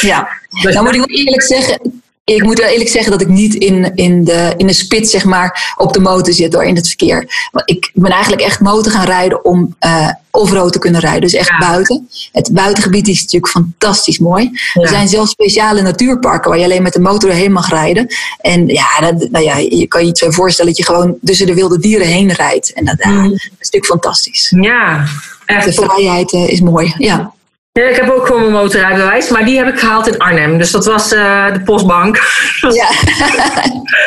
Ja, 0.00 0.28
dan 0.62 0.84
moet 0.84 0.94
ik 0.94 1.00
ook 1.00 1.10
eerlijk 1.10 1.42
zeggen, 1.42 2.02
ik 2.34 2.42
moet 2.42 2.58
wel 2.58 2.68
eerlijk 2.68 2.90
zeggen 2.90 3.10
dat 3.10 3.20
ik 3.20 3.28
niet 3.28 3.54
in, 3.54 3.94
in, 3.94 4.24
de, 4.24 4.54
in 4.56 4.66
de 4.66 4.72
spits 4.72 5.10
zeg 5.10 5.24
maar, 5.24 5.74
op 5.76 5.92
de 5.92 6.00
motor 6.00 6.32
zit 6.34 6.52
door 6.52 6.64
in 6.64 6.76
het 6.76 6.86
verkeer. 6.86 7.50
Ik 7.64 7.90
ben 7.94 8.10
eigenlijk 8.10 8.42
echt 8.42 8.60
motor 8.60 8.92
gaan 8.92 9.04
rijden 9.04 9.44
om 9.44 9.76
uh, 9.80 10.08
off-road 10.30 10.72
te 10.72 10.78
kunnen 10.78 11.00
rijden. 11.00 11.20
Dus 11.20 11.34
echt 11.34 11.58
buiten. 11.58 12.08
Het 12.32 12.52
buitengebied 12.52 13.08
is 13.08 13.20
natuurlijk 13.20 13.52
fantastisch 13.52 14.18
mooi. 14.18 14.50
Er 14.74 14.88
zijn 14.88 15.08
zelfs 15.08 15.30
speciale 15.30 15.82
natuurparken 15.82 16.50
waar 16.50 16.58
je 16.58 16.64
alleen 16.64 16.82
met 16.82 16.92
de 16.92 17.00
motor 17.00 17.30
heen 17.30 17.52
mag 17.52 17.68
rijden. 17.68 18.06
En 18.40 18.66
ja, 18.66 19.00
dat, 19.00 19.30
nou 19.30 19.44
ja 19.44 19.56
je 19.56 19.86
kan 19.86 20.02
je 20.02 20.08
iets 20.08 20.24
voorstellen 20.28 20.74
dat 20.74 20.80
je 20.80 20.92
gewoon 20.92 21.16
tussen 21.24 21.46
de 21.46 21.54
wilde 21.54 21.78
dieren 21.78 22.06
heen 22.06 22.32
rijdt. 22.32 22.72
En 22.72 22.84
dat, 22.84 23.04
mm. 23.04 23.22
dat 23.22 23.40
is 23.40 23.50
natuurlijk 23.58 23.86
fantastisch. 23.86 24.52
Ja, 24.60 25.06
echt. 25.44 25.64
De 25.64 25.72
vrijheid 25.72 26.32
uh, 26.32 26.48
is 26.48 26.60
mooi. 26.60 26.94
Ja. 26.98 27.34
Ja, 27.76 27.88
ik 27.88 27.96
heb 27.96 28.10
ook 28.10 28.26
gewoon 28.26 28.40
mijn 28.40 28.52
motorrijbewijs, 28.52 29.28
maar 29.28 29.44
die 29.44 29.58
heb 29.58 29.68
ik 29.68 29.78
gehaald 29.78 30.06
in 30.06 30.18
Arnhem. 30.18 30.58
Dus 30.58 30.70
dat 30.70 30.86
was 30.86 31.12
uh, 31.12 31.52
de 31.52 31.60
postbank. 31.60 32.16
Ja. 32.60 32.88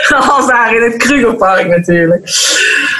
dat 0.09 0.25
was 0.35 0.47
daar 0.47 0.75
in 0.75 0.81
het 0.81 0.97
Krugerpark 0.97 1.67
natuurlijk. 1.67 2.27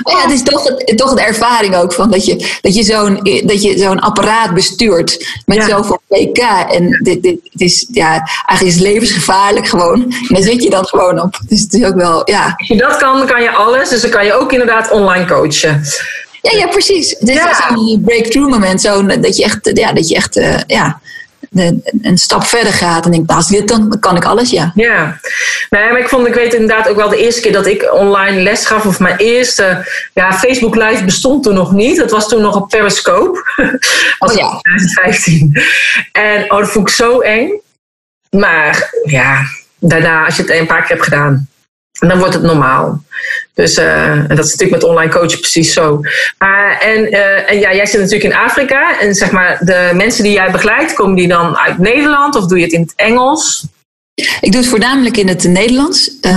Ja, 0.04 0.22
het 0.22 0.32
is 0.32 0.44
toch, 0.44 0.66
toch 0.96 1.14
de 1.14 1.22
ervaring 1.22 1.76
ook 1.76 1.94
van 1.94 2.12
dat 2.12 2.26
je, 2.26 2.58
dat 2.62 2.76
je 2.76 2.84
zo'n 2.84 3.16
dat 3.46 3.64
je 3.64 3.78
zo'n 3.78 4.00
apparaat 4.00 4.54
bestuurt 4.54 5.42
met 5.46 5.64
zoveel 5.64 6.02
pk. 6.08 6.38
En 6.70 7.00
dit, 7.04 7.24
dit, 7.24 7.40
het 7.44 7.62
is, 7.62 7.88
ja, 7.92 8.10
eigenlijk 8.46 8.62
is 8.62 8.74
het 8.74 8.94
levensgevaarlijk 8.94 9.68
gewoon. 9.68 10.02
En 10.02 10.34
daar 10.34 10.44
zit 10.44 10.64
je 10.64 10.70
dan 10.70 10.86
gewoon 10.86 11.22
op. 11.22 11.40
Dus 11.48 11.62
het 11.62 11.74
is 11.74 11.84
ook 11.84 11.96
wel, 11.96 12.30
ja. 12.30 12.54
Als 12.58 12.68
je 12.68 12.78
dat 12.78 12.98
kan, 12.98 13.18
dan 13.18 13.28
kan 13.28 13.42
je 13.42 13.52
alles. 13.52 13.90
Dus 13.90 14.02
dan 14.02 14.12
kan 14.12 14.26
je 14.26 14.34
ook 14.34 14.52
inderdaad 14.52 14.92
online 14.92 15.26
coachen. 15.26 15.84
Ja, 16.42 16.58
ja 16.58 16.68
precies. 16.68 17.18
Dit 17.20 17.36
ja. 17.36 17.50
is 17.50 17.62
een 17.70 18.02
breakthrough 18.02 18.52
moment. 18.52 18.82
Zo, 18.82 19.06
dat 19.06 19.38
je 19.38 19.44
echt, 19.44 19.72
ja, 19.74 19.94
dat 19.94 20.10
je 20.10 20.16
echt 20.16 20.38
uh, 20.38 20.58
ja, 20.68 21.00
een 22.02 22.18
stap 22.18 22.44
verder 22.44 22.74
gaat 22.74 23.06
en 23.06 23.12
denkt, 23.12 23.28
nou, 23.28 23.40
als 23.40 23.50
dit 23.50 23.68
dan 23.68 24.00
kan 24.00 24.16
ik 24.16 24.26
alles, 24.26 24.50
ja. 24.50 24.72
Ja, 24.76 25.20
nee, 25.70 25.90
maar 25.92 26.00
ik 26.00 26.10
vond, 26.10 26.28
ik 26.28 26.34
weet 26.34 26.54
inderdaad 26.54 26.90
ook 26.90 26.96
wel 26.96 27.10
de 27.10 27.18
eerste 27.18 27.42
keer 27.42 27.52
dat 27.52 27.66
ik 27.66 27.94
online 27.94 28.42
les 28.42 28.66
gaf, 28.66 28.86
of 28.86 29.00
mijn 29.00 29.18
eerste, 29.18 29.88
ja, 30.14 30.34
Facebook 30.34 30.76
Live 30.76 31.06
bestond 31.06 31.44
toen 31.44 31.54
nog 31.54 31.72
niet. 31.72 31.98
Dat 31.98 32.12
was 32.12 32.28
toen 32.28 32.42
nog 32.42 32.56
op 32.56 32.70
Periscope. 32.70 33.44
als 34.20 34.32
oh, 34.32 34.38
ja. 34.38 34.60
2015. 34.62 35.62
En 36.12 36.52
oh, 36.52 36.60
dat 36.60 36.70
vond 36.70 36.90
ik 36.90 36.96
zo 36.96 37.20
eng. 37.20 37.62
Maar 38.30 38.94
ja, 39.04 39.42
daarna, 39.80 40.26
als 40.26 40.36
je 40.36 40.42
het 40.42 40.52
een 40.52 40.68
paar 40.68 40.82
keer 40.82 40.96
hebt 40.96 41.04
gedaan, 41.04 41.48
dan 42.08 42.18
wordt 42.18 42.34
het 42.34 42.44
normaal. 42.44 43.04
Dus 43.54 43.78
uh, 43.78 44.12
en 44.12 44.36
dat 44.36 44.46
is 44.46 44.52
natuurlijk 44.52 44.82
met 44.82 44.84
online 44.84 45.12
coachen 45.12 45.40
precies 45.40 45.74
zo. 45.74 46.02
Uh, 46.40 46.86
en, 46.86 47.14
uh, 47.14 47.50
en 47.52 47.60
ja, 47.60 47.74
jij 47.74 47.86
zit 47.86 48.02
natuurlijk 48.02 48.34
in 48.34 48.40
Afrika. 48.40 49.00
En 49.00 49.16
zeg 49.16 49.32
maar, 49.32 49.58
de 49.60 49.92
mensen 49.94 50.24
die 50.24 50.34
jij 50.34 50.52
begeleidt, 50.52 50.94
komen 50.94 51.16
die 51.16 51.28
dan 51.28 51.58
uit 51.58 51.78
Nederland 51.78 52.36
of 52.36 52.46
doe 52.46 52.58
je 52.58 52.64
het 52.64 52.74
in 52.74 52.82
het 52.82 52.94
Engels? 52.96 53.68
Ik 54.42 54.52
doe 54.52 54.62
het 54.62 54.70
voornamelijk 54.70 55.18
in 55.18 55.28
het 55.28 55.44
Nederlands. 55.44 56.12
Uh, 56.22 56.32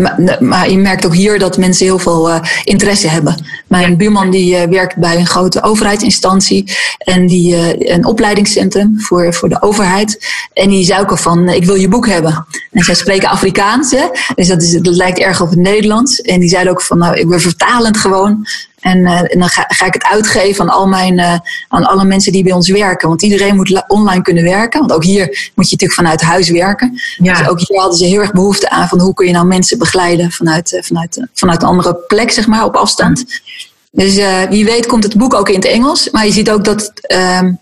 maar, 0.00 0.36
maar, 0.40 0.70
je 0.70 0.76
merkt 0.76 1.06
ook 1.06 1.14
hier 1.14 1.38
dat 1.38 1.58
mensen 1.58 1.86
heel 1.86 1.98
veel 1.98 2.30
uh, 2.30 2.40
interesse 2.64 3.08
hebben. 3.08 3.44
Mijn 3.66 3.96
buurman 3.96 4.30
die 4.30 4.54
uh, 4.54 4.62
werkt 4.62 4.96
bij 4.96 5.16
een 5.16 5.26
grote 5.26 5.62
overheidsinstantie. 5.62 6.72
En 6.98 7.26
die 7.26 7.56
een 7.92 8.04
opleidingscentrum 8.04 9.00
voor, 9.00 9.34
voor 9.34 9.48
de 9.48 9.62
overheid. 9.62 10.26
En 10.52 10.68
die 10.68 10.84
zei 10.84 11.00
ook 11.00 11.10
al 11.10 11.16
van, 11.16 11.48
ik 11.48 11.64
wil 11.64 11.74
je 11.74 11.88
boek 11.88 12.06
hebben. 12.06 12.46
En 12.72 12.84
zij 12.84 12.94
spreken 12.94 13.28
Afrikaans. 13.28 13.90
Hè? 13.90 14.06
Dus 14.34 14.48
dat, 14.48 14.62
is, 14.62 14.70
dat 14.70 14.96
lijkt 14.96 15.18
erg 15.18 15.40
op 15.40 15.50
het 15.50 15.58
Nederlands. 15.58 16.20
En 16.20 16.40
die 16.40 16.48
zeiden 16.48 16.72
ook 16.72 16.82
van, 16.82 16.98
nou, 16.98 17.18
ik 17.18 17.28
ben 17.28 17.40
vertalend 17.40 17.96
gewoon. 17.96 18.46
En, 18.80 18.98
uh, 18.98 19.20
en 19.20 19.38
dan 19.38 19.48
ga, 19.48 19.64
ga, 19.68 19.86
ik 19.86 19.94
het 19.94 20.04
uitgeven 20.04 20.64
aan, 20.64 20.76
al 20.76 20.86
mijn, 20.86 21.18
uh, 21.18 21.38
aan 21.68 21.84
alle 21.84 22.04
mensen 22.04 22.32
die 22.32 22.42
bij 22.42 22.52
ons 22.52 22.68
werken. 22.68 23.08
Want 23.08 23.22
iedereen 23.22 23.56
moet 23.56 23.84
online 23.86 24.22
kunnen 24.22 24.44
werken. 24.44 24.80
Want 24.80 24.92
ook 24.92 25.04
hier 25.04 25.26
moet 25.26 25.68
je 25.68 25.76
natuurlijk 25.76 25.92
vanuit 25.92 26.20
huis 26.20 26.50
werken. 26.50 27.00
Ja. 27.16 27.38
Dus 27.38 27.48
ook 27.48 27.58
hier 27.58 27.80
hadden 27.80 27.98
ze 27.98 28.04
heel 28.04 28.20
erg 28.20 28.32
behoefte 28.32 28.70
aan 28.70 28.88
van 28.88 29.00
hoe 29.00 29.14
kun 29.14 29.26
je 29.26 29.32
nou 29.32 29.46
mensen 29.46 29.78
begeleiden 29.78 30.30
vanuit, 30.30 30.72
uh, 30.72 30.82
vanuit, 30.82 31.26
vanuit 31.34 31.62
een 31.62 31.68
andere 31.68 31.94
plek, 31.94 32.30
zeg 32.30 32.46
maar, 32.46 32.64
op 32.64 32.74
afstand. 32.74 33.24
Dus 33.92 34.14
wie 34.48 34.64
weet 34.64 34.86
komt 34.86 35.02
het 35.02 35.16
boek 35.16 35.34
ook 35.34 35.48
in 35.48 35.54
het 35.54 35.64
Engels. 35.64 36.10
Maar 36.10 36.26
je 36.26 36.32
ziet 36.32 36.50
ook 36.50 36.64
dat 36.64 36.92
ehm, 37.00 37.52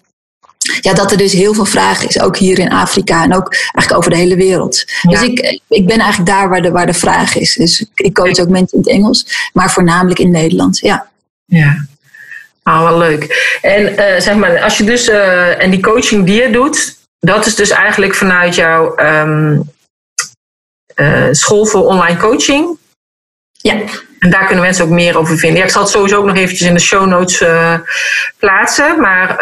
ja, 0.81 0.93
dat 0.93 1.11
er 1.11 1.17
dus 1.17 1.33
heel 1.33 1.55
veel 1.55 1.65
vraag 1.65 2.07
is, 2.07 2.21
ook 2.21 2.37
hier 2.37 2.59
in 2.59 2.73
Afrika 2.73 3.23
en 3.23 3.35
ook 3.35 3.55
eigenlijk 3.55 3.97
over 3.97 4.11
de 4.11 4.17
hele 4.17 4.37
wereld. 4.37 4.85
Dus 5.03 5.23
ik, 5.23 5.61
ik 5.69 5.87
ben 5.87 5.99
eigenlijk 5.99 6.31
daar 6.31 6.49
waar 6.49 6.63
de, 6.63 6.71
waar 6.71 6.87
de 6.87 6.95
vraag 6.95 7.37
is. 7.37 7.55
Dus 7.55 7.87
ik 7.95 8.15
coach 8.15 8.39
ook 8.39 8.49
mensen 8.49 8.79
in 8.79 8.85
het 8.85 8.89
Engels, 8.89 9.51
maar 9.53 9.71
voornamelijk 9.71 10.19
in 10.19 10.31
Nederland. 10.31 10.79
Ja. 10.79 11.09
Ja. 11.45 11.87
Ah, 12.63 12.83
wel 12.83 12.99
leuk. 12.99 13.59
En 13.63 13.83
uh, 13.83 14.21
zeg 14.21 14.35
maar, 14.35 14.63
als 14.63 14.77
je 14.77 14.85
dus, 14.85 15.09
uh, 15.09 15.63
en 15.63 15.71
die 15.71 15.83
coaching 15.83 16.27
die 16.27 16.43
je 16.43 16.51
doet, 16.51 16.97
dat 17.19 17.47
is 17.47 17.55
dus 17.55 17.71
eigenlijk 17.71 18.15
vanuit 18.15 18.55
jouw 18.55 18.99
um, 18.99 19.71
uh, 20.97 21.29
school 21.31 21.67
voor 21.67 21.85
online 21.87 22.19
coaching? 22.19 22.79
Ja. 23.53 23.73
En 24.19 24.31
daar 24.31 24.47
kunnen 24.47 24.65
mensen 24.65 24.85
ook 24.85 24.91
meer 24.91 25.19
over 25.19 25.39
vinden. 25.39 25.59
Ja, 25.59 25.65
ik 25.65 25.71
zal 25.71 25.83
het 25.83 25.91
sowieso 25.91 26.17
ook 26.17 26.25
nog 26.25 26.37
eventjes 26.37 26.69
in 26.69 26.75
de 26.75 26.81
show 26.81 27.07
notes 27.07 27.45
plaatsen. 28.39 29.01
Maar 29.01 29.37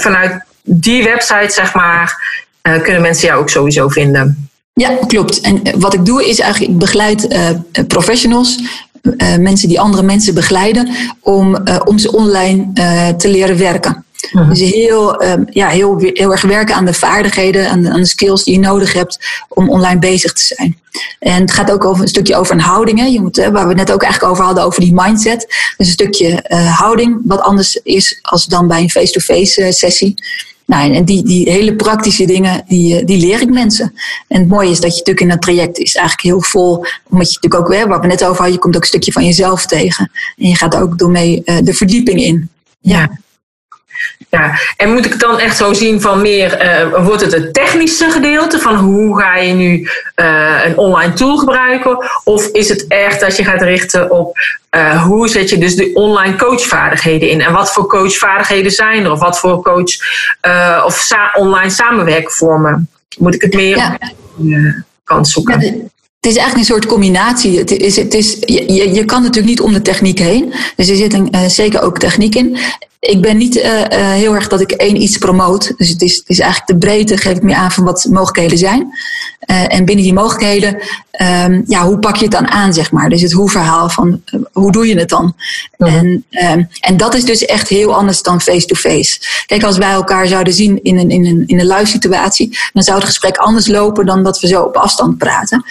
vanuit 0.00 0.45
die 0.68 1.02
website, 1.04 1.52
zeg 1.52 1.74
maar, 1.74 2.34
uh, 2.62 2.82
kunnen 2.82 3.02
mensen 3.02 3.26
jou 3.26 3.40
ook 3.40 3.50
sowieso 3.50 3.88
vinden. 3.88 4.48
Ja, 4.72 4.98
klopt. 5.06 5.40
En 5.40 5.62
eh, 5.62 5.74
wat 5.76 5.94
ik 5.94 6.04
doe 6.04 6.28
is 6.28 6.38
eigenlijk, 6.38 6.72
ik 6.72 6.78
begeleid 6.78 7.32
uh, 7.32 7.84
professionals, 7.86 8.60
uh, 9.02 9.36
mensen 9.36 9.68
die 9.68 9.80
andere 9.80 10.02
mensen 10.02 10.34
begeleiden, 10.34 10.88
om, 11.20 11.56
om 11.84 11.98
ze 11.98 12.12
online 12.12 12.72
te 13.16 13.28
leren 13.28 13.58
werken. 13.58 14.04
Mhm. 14.32 14.48
Dus 14.48 14.60
heel, 14.60 15.24
um, 15.24 15.46
ja, 15.50 15.68
heel, 15.68 15.98
heel 15.98 16.32
erg 16.32 16.42
werken 16.42 16.74
aan 16.74 16.84
de 16.84 16.92
vaardigheden, 16.92 17.70
aan 17.70 17.82
de, 17.82 17.90
aan 17.90 18.00
de, 18.00 18.06
skills 18.06 18.44
die 18.44 18.54
je 18.54 18.60
nodig 18.60 18.92
hebt 18.92 19.18
om 19.48 19.70
online 19.70 19.98
bezig 19.98 20.32
te 20.32 20.42
zijn. 20.42 20.80
En 21.18 21.40
het 21.40 21.52
gaat 21.52 21.70
ook 21.70 21.84
over 21.84 22.02
een 22.02 22.08
stukje 22.08 22.36
over 22.36 22.54
een 22.54 22.60
houding. 22.60 22.98
Hè. 22.98 23.04
Je 23.04 23.20
moet, 23.20 23.36
waar 23.36 23.52
we 23.52 23.58
het 23.58 23.76
net 23.76 23.92
ook 23.92 24.02
eigenlijk 24.02 24.32
over 24.32 24.44
hadden, 24.44 24.64
over 24.64 24.80
die 24.80 24.94
mindset. 24.94 25.46
Dus 25.76 25.86
een 25.86 25.92
stukje 25.92 26.44
houding, 26.76 27.20
wat 27.24 27.40
anders 27.40 27.80
is 27.82 28.18
als 28.22 28.46
dan 28.46 28.68
bij 28.68 28.80
een 28.80 28.90
face-to-face 28.90 29.72
sessie. 29.72 30.14
Nou, 30.66 30.94
en 30.94 31.04
die, 31.04 31.24
die 31.24 31.50
hele 31.50 31.74
praktische 31.74 32.26
dingen, 32.26 32.64
die, 32.68 32.98
eh, 32.98 33.06
die 33.06 33.18
leer 33.18 33.40
ik 33.40 33.50
mensen. 33.50 33.92
En 34.28 34.40
het 34.40 34.48
mooie 34.48 34.70
is 34.70 34.80
dat 34.80 34.90
je 34.90 34.98
natuurlijk 34.98 35.20
in 35.20 35.28
dat 35.28 35.42
traject 35.42 35.78
is 35.78 35.94
eigenlijk 35.94 36.26
heel 36.26 36.42
vol. 36.42 36.74
Omdat 37.10 37.32
je 37.32 37.38
natuurlijk 37.40 37.54
ook, 37.54 37.88
waar 37.88 38.00
we 38.00 38.06
net 38.06 38.24
over 38.24 38.36
hadden, 38.36 38.52
je 38.52 38.58
komt 38.58 38.76
ook 38.76 38.82
een 38.82 38.88
stukje 38.88 39.12
van 39.12 39.24
jezelf 39.24 39.66
tegen. 39.66 40.10
En 40.36 40.48
je 40.48 40.56
gaat 40.56 40.76
ook 40.76 40.98
door 40.98 41.10
mee 41.10 41.42
uh, 41.44 41.56
de 41.62 41.74
verdieping 41.74 42.22
in. 42.22 42.50
ja. 42.80 43.24
Ja, 44.30 44.58
en 44.76 44.92
moet 44.92 45.04
ik 45.04 45.12
het 45.12 45.20
dan 45.20 45.38
echt 45.38 45.56
zo 45.56 45.72
zien 45.72 46.00
van 46.00 46.20
meer, 46.20 46.64
uh, 46.64 47.04
wordt 47.04 47.22
het 47.22 47.32
het 47.32 47.54
technische 47.54 48.10
gedeelte 48.10 48.58
van 48.58 48.76
hoe 48.76 49.20
ga 49.20 49.36
je 49.36 49.52
nu 49.52 49.88
uh, 50.16 50.64
een 50.64 50.78
online 50.78 51.12
tool 51.12 51.36
gebruiken? 51.36 52.04
Of 52.24 52.46
is 52.46 52.68
het 52.68 52.86
echt 52.88 53.20
dat 53.20 53.36
je 53.36 53.44
gaat 53.44 53.62
richten 53.62 54.10
op 54.10 54.38
uh, 54.70 55.04
hoe 55.04 55.28
zet 55.28 55.50
je 55.50 55.58
dus 55.58 55.76
de 55.76 55.90
online 55.94 56.36
coachvaardigheden 56.36 57.30
in? 57.30 57.40
En 57.40 57.52
wat 57.52 57.72
voor 57.72 57.86
coachvaardigheden 57.86 58.72
zijn 58.72 59.04
er? 59.04 59.10
Of 59.10 59.20
wat 59.20 59.38
voor 59.38 59.62
coach 59.62 59.94
of 60.84 60.98
sa 60.98 61.30
online 61.34 61.70
samenwerkvormen? 61.70 62.88
Moet 63.18 63.34
ik 63.34 63.42
het 63.42 63.54
meer 63.54 63.76
ja. 63.76 63.98
kant 65.04 65.28
zoeken? 65.28 65.60
Ja, 65.60 65.66
het 66.20 66.34
is 66.34 66.36
eigenlijk 66.36 66.56
een 66.56 66.74
soort 66.74 66.86
combinatie. 66.86 67.58
Het 67.58 67.70
is, 67.70 67.96
het 67.96 68.14
is, 68.14 68.36
je, 68.40 68.94
je 68.94 69.04
kan 69.04 69.22
natuurlijk 69.22 69.46
niet 69.46 69.60
om 69.60 69.72
de 69.72 69.82
techniek 69.82 70.18
heen. 70.18 70.54
Dus 70.76 70.88
er 70.88 70.96
zit 70.96 71.12
een, 71.12 71.50
zeker 71.50 71.82
ook 71.82 71.98
techniek 71.98 72.34
in 72.34 72.58
ik 73.06 73.20
ben 73.20 73.36
niet 73.36 73.56
uh, 73.56 73.64
uh, 73.64 73.86
heel 73.90 74.34
erg 74.34 74.48
dat 74.48 74.60
ik 74.60 74.70
één 74.70 75.02
iets 75.02 75.18
promoot. 75.18 75.72
Dus 75.76 75.88
het 75.88 76.02
is, 76.02 76.16
het 76.16 76.28
is 76.28 76.38
eigenlijk 76.38 76.70
de 76.70 76.86
breedte, 76.86 77.16
geef 77.16 77.36
ik 77.36 77.42
meer 77.42 77.54
aan 77.56 77.72
van 77.72 77.84
wat 77.84 78.06
mogelijkheden 78.10 78.58
zijn. 78.58 78.92
Uh, 79.50 79.74
en 79.74 79.84
binnen 79.84 80.04
die 80.04 80.14
mogelijkheden, 80.14 80.74
um, 81.44 81.64
ja, 81.66 81.86
hoe 81.86 81.98
pak 81.98 82.16
je 82.16 82.22
het 82.22 82.32
dan 82.32 82.48
aan, 82.48 82.74
zeg 82.74 82.92
maar? 82.92 83.08
Dus 83.08 83.22
het 83.22 83.32
hoe-verhaal 83.32 83.88
van 83.88 84.22
hoe 84.52 84.72
doe 84.72 84.86
je 84.86 84.98
het 84.98 85.08
dan? 85.08 85.34
Ja. 85.76 85.86
En, 85.86 86.24
um, 86.30 86.68
en 86.80 86.96
dat 86.96 87.14
is 87.14 87.24
dus 87.24 87.44
echt 87.44 87.68
heel 87.68 87.94
anders 87.94 88.22
dan 88.22 88.40
face-to-face. 88.40 89.20
Kijk, 89.46 89.62
als 89.62 89.78
wij 89.78 89.90
elkaar 89.90 90.26
zouden 90.26 90.52
zien 90.52 90.82
in 90.82 90.98
een, 90.98 91.10
in 91.10 91.26
een, 91.26 91.42
in 91.46 91.60
een 91.60 91.66
live 91.66 91.86
situatie, 91.86 92.58
dan 92.72 92.82
zou 92.82 92.96
het 92.98 93.06
gesprek 93.06 93.36
anders 93.36 93.66
lopen 93.66 94.06
dan 94.06 94.22
dat 94.22 94.40
we 94.40 94.46
zo 94.46 94.62
op 94.62 94.76
afstand 94.76 95.18
praten. 95.18 95.64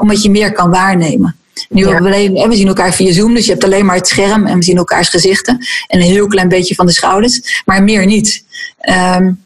omdat 0.00 0.22
je 0.22 0.30
meer 0.30 0.52
kan 0.52 0.70
waarnemen. 0.70 1.36
Nu 1.68 1.88
ja. 1.88 2.00
we, 2.00 2.06
alleen, 2.06 2.48
we 2.48 2.56
zien 2.56 2.68
elkaar 2.68 2.94
via 2.94 3.12
Zoom, 3.12 3.34
dus 3.34 3.44
je 3.44 3.50
hebt 3.50 3.64
alleen 3.64 3.84
maar 3.84 3.96
het 3.96 4.08
scherm 4.08 4.46
en 4.46 4.58
we 4.58 4.64
zien 4.64 4.76
elkaars 4.76 5.08
gezichten. 5.08 5.66
En 5.86 6.00
een 6.00 6.06
heel 6.06 6.26
klein 6.26 6.48
beetje 6.48 6.74
van 6.74 6.86
de 6.86 6.92
schouders, 6.92 7.62
maar 7.64 7.82
meer 7.82 8.06
niet. 8.06 8.44
Um, 9.16 9.44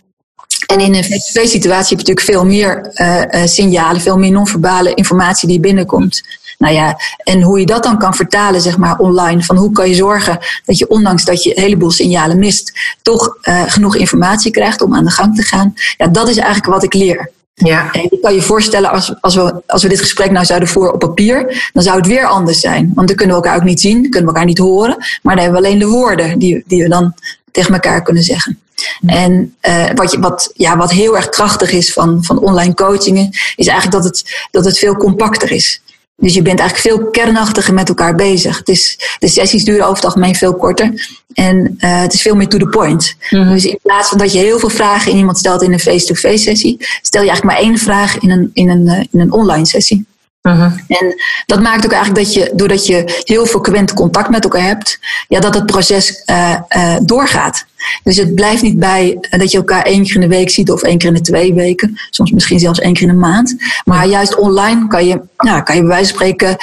en 0.67 0.81
in 0.81 0.95
een 0.95 1.05
face-to-face 1.05 1.51
situatie 1.51 1.97
heb 1.97 2.07
je 2.07 2.13
natuurlijk 2.13 2.27
veel 2.27 2.45
meer 2.45 2.91
uh, 2.95 3.41
uh, 3.41 3.47
signalen, 3.47 4.01
veel 4.01 4.19
meer 4.19 4.31
non-verbale 4.31 4.95
informatie 4.95 5.49
die 5.49 5.61
binnenkomt. 5.61 6.23
Nou 6.59 6.75
ja, 6.75 6.99
en 7.25 7.43
hoe 7.43 7.61
je 7.61 7.67
dat 7.67 7.83
dan 7.83 7.99
kan 7.99 8.15
vertalen, 8.15 8.61
zeg 8.61 8.77
maar, 8.77 8.99
online. 8.99 9.43
Van 9.43 9.57
hoe 9.57 9.73
kan 9.73 9.89
je 9.89 9.95
zorgen 9.95 10.39
dat 10.65 10.79
je, 10.79 10.89
ondanks 10.89 11.25
dat 11.25 11.43
je 11.43 11.57
een 11.57 11.63
heleboel 11.63 11.91
signalen 11.91 12.39
mist, 12.39 12.73
toch 13.03 13.37
uh, 13.43 13.63
genoeg 13.67 13.97
informatie 13.97 14.51
krijgt 14.51 14.83
om 14.83 14.95
aan 14.95 15.05
de 15.05 15.11
gang 15.11 15.37
te 15.37 15.43
gaan. 15.43 15.75
Ja, 15.97 16.07
dat 16.07 16.29
is 16.29 16.37
eigenlijk 16.37 16.73
wat 16.73 16.83
ik 16.83 16.95
leer. 16.95 17.31
Ja. 17.65 17.93
En 17.93 18.07
je 18.11 18.19
kan 18.23 18.35
je 18.35 18.43
voorstellen, 18.43 18.91
als, 18.91 19.15
als, 19.21 19.35
we, 19.35 19.63
als 19.67 19.83
we 19.83 19.89
dit 19.89 20.01
gesprek 20.01 20.31
nou 20.31 20.45
zouden 20.45 20.69
voeren 20.69 20.93
op 20.93 21.01
papier, 21.01 21.71
dan 21.73 21.83
zou 21.83 21.97
het 21.97 22.07
weer 22.07 22.27
anders 22.27 22.61
zijn. 22.61 22.93
Want 22.95 23.09
dan 23.09 23.17
kunnen 23.17 23.37
we 23.37 23.43
elkaar 23.43 23.61
ook 23.61 23.67
niet 23.67 23.81
zien, 23.81 24.03
kunnen 24.03 24.21
we 24.21 24.27
elkaar 24.27 24.45
niet 24.45 24.59
horen. 24.59 24.97
Maar 25.23 25.35
dan 25.35 25.45
hebben 25.45 25.63
we 25.63 25.67
alleen 25.67 25.79
de 25.79 25.87
woorden 25.87 26.39
die, 26.39 26.65
die 26.67 26.83
we 26.83 26.89
dan 26.89 27.15
tegen 27.53 27.75
elkaar 27.75 28.03
kunnen 28.03 28.23
zeggen. 28.23 28.59
En 29.07 29.55
uh, 29.69 29.91
wat, 29.95 30.11
je, 30.11 30.21
wat, 30.21 30.51
ja, 30.55 30.77
wat 30.77 30.91
heel 30.91 31.17
erg 31.17 31.29
krachtig 31.29 31.73
is 31.73 31.93
van, 31.93 32.25
van 32.25 32.39
online 32.39 32.75
coachingen, 32.75 33.29
is 33.57 33.67
eigenlijk 33.67 34.03
dat 34.03 34.05
het, 34.05 34.47
dat 34.51 34.65
het 34.65 34.79
veel 34.79 34.97
compacter 34.97 35.51
is. 35.51 35.81
Dus 36.21 36.35
je 36.35 36.43
bent 36.43 36.59
eigenlijk 36.59 36.89
veel 36.89 37.11
kernachtiger 37.11 37.75
met 37.75 37.89
elkaar 37.89 38.15
bezig. 38.15 38.59
Het 38.59 38.69
is, 38.69 38.99
de 39.19 39.29
sessies 39.29 39.65
duren 39.65 39.83
over 39.83 39.95
het 39.95 40.05
algemeen 40.05 40.35
veel 40.35 40.55
korter. 40.55 41.19
En 41.35 41.77
uh, 41.81 42.01
het 42.01 42.13
is 42.13 42.23
veel 42.23 42.35
meer 42.35 42.49
to 42.49 42.59
the 42.59 42.67
point. 42.67 43.17
Mm-hmm. 43.31 43.53
Dus 43.53 43.65
in 43.65 43.79
plaats 43.83 44.09
van 44.09 44.19
dat 44.19 44.33
je 44.33 44.39
heel 44.39 44.59
veel 44.59 44.69
vragen 44.69 45.13
in 45.13 45.19
iemand 45.19 45.39
stelt 45.39 45.63
in 45.63 45.73
een 45.73 45.81
face-to-face 45.81 46.39
sessie, 46.39 46.77
stel 47.03 47.23
je 47.23 47.29
eigenlijk 47.29 47.59
maar 47.59 47.69
één 47.69 47.79
vraag 47.79 48.19
in 48.19 48.31
een, 48.31 48.51
in 48.53 48.69
een, 48.69 48.87
uh, 48.87 48.99
in 49.11 49.21
een 49.21 49.33
online 49.33 49.67
sessie. 49.67 50.07
Uh-huh. 50.43 50.73
En 50.89 51.15
dat 51.47 51.61
maakt 51.61 51.85
ook 51.85 51.93
eigenlijk 51.93 52.25
dat 52.25 52.35
je, 52.35 52.53
doordat 52.55 52.87
je 52.87 53.23
heel 53.25 53.47
frequent 53.47 53.93
contact 53.93 54.31
met 54.31 54.45
elkaar 54.45 54.63
hebt, 54.63 54.99
ja, 55.29 55.41
dat 55.41 55.55
het 55.55 55.67
proces 55.67 56.23
uh, 56.27 56.57
uh, 56.77 56.97
doorgaat. 57.03 57.65
Dus 58.03 58.17
het 58.17 58.35
blijft 58.35 58.63
niet 58.63 58.79
bij 58.79 59.19
dat 59.31 59.51
je 59.51 59.57
elkaar 59.57 59.83
één 59.83 60.03
keer 60.03 60.15
in 60.15 60.21
de 60.21 60.29
week 60.29 60.51
ziet 60.51 60.71
of 60.71 60.83
één 60.83 60.99
keer 60.99 61.09
in 61.09 61.15
de 61.15 61.21
twee 61.21 61.55
weken, 61.55 62.01
soms 62.11 62.31
misschien 62.31 62.59
zelfs 62.59 62.79
één 62.79 62.93
keer 62.93 63.09
in 63.09 63.15
de 63.15 63.21
maand. 63.21 63.57
Maar 63.85 64.07
juist 64.07 64.37
online 64.37 64.87
kan 64.87 65.07
je, 65.07 65.21
nou, 65.37 65.63
kan 65.63 65.75
je 65.75 65.81
bij 65.81 65.91
wijze 65.91 66.15
van 66.15 66.15
spreken 66.15 66.57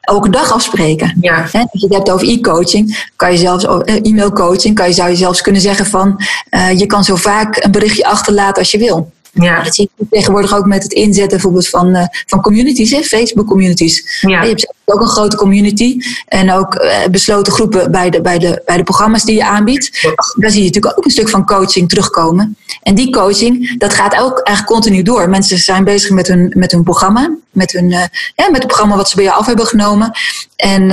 elke 0.00 0.30
dag 0.30 0.52
afspreken. 0.52 1.16
Ja. 1.20 1.46
He, 1.50 1.58
als 1.58 1.80
je 1.80 1.86
het 1.86 1.94
hebt 1.94 2.10
over 2.10 2.28
e-coaching, 2.28 3.10
kan 3.16 3.32
je 3.32 3.38
zelfs 3.38 3.64
e-mailcoaching, 3.84 4.74
kan 4.74 4.88
je, 4.88 4.92
zou 4.92 5.10
je 5.10 5.16
zelfs 5.16 5.40
kunnen 5.40 5.60
zeggen 5.60 5.86
van 5.86 6.24
uh, 6.50 6.78
je 6.78 6.86
kan 6.86 7.04
zo 7.04 7.16
vaak 7.16 7.64
een 7.64 7.70
berichtje 7.70 8.06
achterlaten 8.06 8.58
als 8.58 8.70
je 8.70 8.78
wil. 8.78 9.12
Ja. 9.44 9.62
Dat 9.62 9.74
zie 9.74 9.90
je 9.96 10.06
tegenwoordig 10.10 10.56
ook 10.56 10.66
met 10.66 10.82
het 10.82 10.92
inzetten 10.92 11.28
bijvoorbeeld 11.28 11.68
van, 11.68 11.96
uh, 11.96 12.04
van 12.26 12.40
communities, 12.40 12.90
hè, 12.90 13.02
Facebook 13.02 13.46
communities. 13.46 14.20
Ja. 14.20 14.42
Je 14.42 14.48
hebt 14.48 14.74
ook 14.84 15.00
een 15.00 15.08
grote 15.08 15.36
community 15.36 15.98
en 16.26 16.52
ook 16.52 16.74
uh, 16.74 17.06
besloten 17.10 17.52
groepen 17.52 17.90
bij 17.90 18.10
de, 18.10 18.20
bij, 18.20 18.38
de, 18.38 18.62
bij 18.66 18.76
de 18.76 18.82
programma's 18.82 19.24
die 19.24 19.34
je 19.34 19.44
aanbiedt. 19.44 20.02
Daar 20.36 20.50
zie 20.50 20.60
je 20.60 20.66
natuurlijk 20.66 20.98
ook 20.98 21.04
een 21.04 21.10
stuk 21.10 21.28
van 21.28 21.46
coaching 21.46 21.88
terugkomen. 21.88 22.56
En 22.82 22.94
die 22.94 23.12
coaching, 23.12 23.78
dat 23.78 23.94
gaat 23.94 24.12
ook 24.14 24.38
eigenlijk 24.38 24.66
continu 24.66 25.02
door. 25.02 25.28
Mensen 25.28 25.58
zijn 25.58 25.84
bezig 25.84 26.10
met 26.10 26.26
hun, 26.26 26.52
met 26.54 26.72
hun 26.72 26.82
programma, 26.82 27.36
met, 27.50 27.72
hun, 27.72 27.90
uh, 27.90 28.04
ja, 28.34 28.50
met 28.50 28.56
het 28.56 28.66
programma 28.66 28.96
wat 28.96 29.08
ze 29.08 29.16
bij 29.16 29.24
jou 29.24 29.38
af 29.38 29.46
hebben 29.46 29.66
genomen. 29.66 30.10
En 30.56 30.92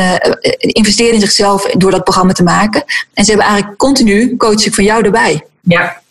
investeren 0.58 1.14
in 1.14 1.20
zichzelf 1.20 1.64
door 1.64 1.92
dat 1.92 2.04
programma 2.04 2.34
te 2.34 2.44
maken. 2.44 2.84
En 3.14 3.24
ze 3.24 3.30
hebben 3.30 3.48
eigenlijk 3.48 3.80
continu 3.80 4.38
coaching 4.38 4.76
van 4.76 4.84
jou 4.84 5.04
erbij. 5.04 5.46
Ja. 5.62 6.02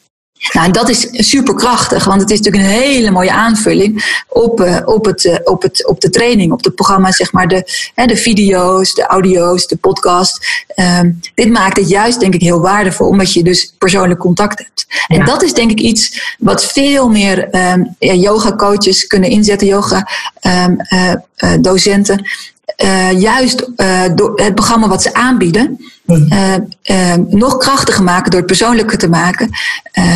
Nou, 0.50 0.66
en 0.66 0.72
dat 0.72 0.88
is 0.88 1.08
superkrachtig, 1.10 2.04
want 2.04 2.20
het 2.20 2.30
is 2.30 2.40
natuurlijk 2.40 2.64
een 2.64 2.80
hele 2.80 3.10
mooie 3.10 3.32
aanvulling 3.32 4.22
op, 4.28 4.60
uh, 4.60 4.78
op, 4.84 5.04
het, 5.04 5.24
uh, 5.24 5.36
op, 5.44 5.62
het, 5.62 5.86
op 5.86 6.00
de 6.00 6.10
training, 6.10 6.52
op 6.52 6.64
het 6.64 6.74
programma, 6.74 7.12
zeg 7.12 7.32
maar, 7.32 7.48
de, 7.48 7.90
hè, 7.94 8.06
de 8.06 8.16
video's, 8.16 8.94
de 8.94 9.06
audio's, 9.06 9.66
de 9.66 9.76
podcast. 9.76 10.64
Um, 10.76 11.20
dit 11.34 11.50
maakt 11.50 11.76
het 11.76 11.88
juist, 11.88 12.20
denk 12.20 12.34
ik, 12.34 12.40
heel 12.40 12.60
waardevol, 12.60 13.06
omdat 13.06 13.32
je 13.32 13.42
dus 13.42 13.74
persoonlijk 13.78 14.20
contact 14.20 14.58
hebt. 14.58 14.86
Ja. 14.88 15.18
En 15.18 15.24
dat 15.24 15.42
is, 15.42 15.54
denk 15.54 15.70
ik, 15.70 15.80
iets 15.80 16.34
wat 16.38 16.64
veel 16.64 17.08
meer 17.08 17.48
um, 17.72 17.94
yoga 17.98 18.56
coaches 18.56 19.06
kunnen 19.06 19.30
inzetten, 19.30 19.66
yoga 19.66 20.08
um, 20.40 20.76
uh, 20.90 21.14
docenten. 22.64 23.20
juist 23.20 23.66
door 24.14 24.40
het 24.40 24.54
programma 24.54 24.88
wat 24.88 25.02
ze 25.02 25.14
aanbieden, 25.14 25.78
uh, 26.06 26.54
uh, 26.90 27.14
nog 27.28 27.56
krachtiger 27.56 28.04
maken 28.04 28.30
door 28.30 28.40
het 28.40 28.48
persoonlijker 28.48 28.98
te 28.98 29.08
maken. 29.08 29.50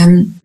Um, 0.06 0.40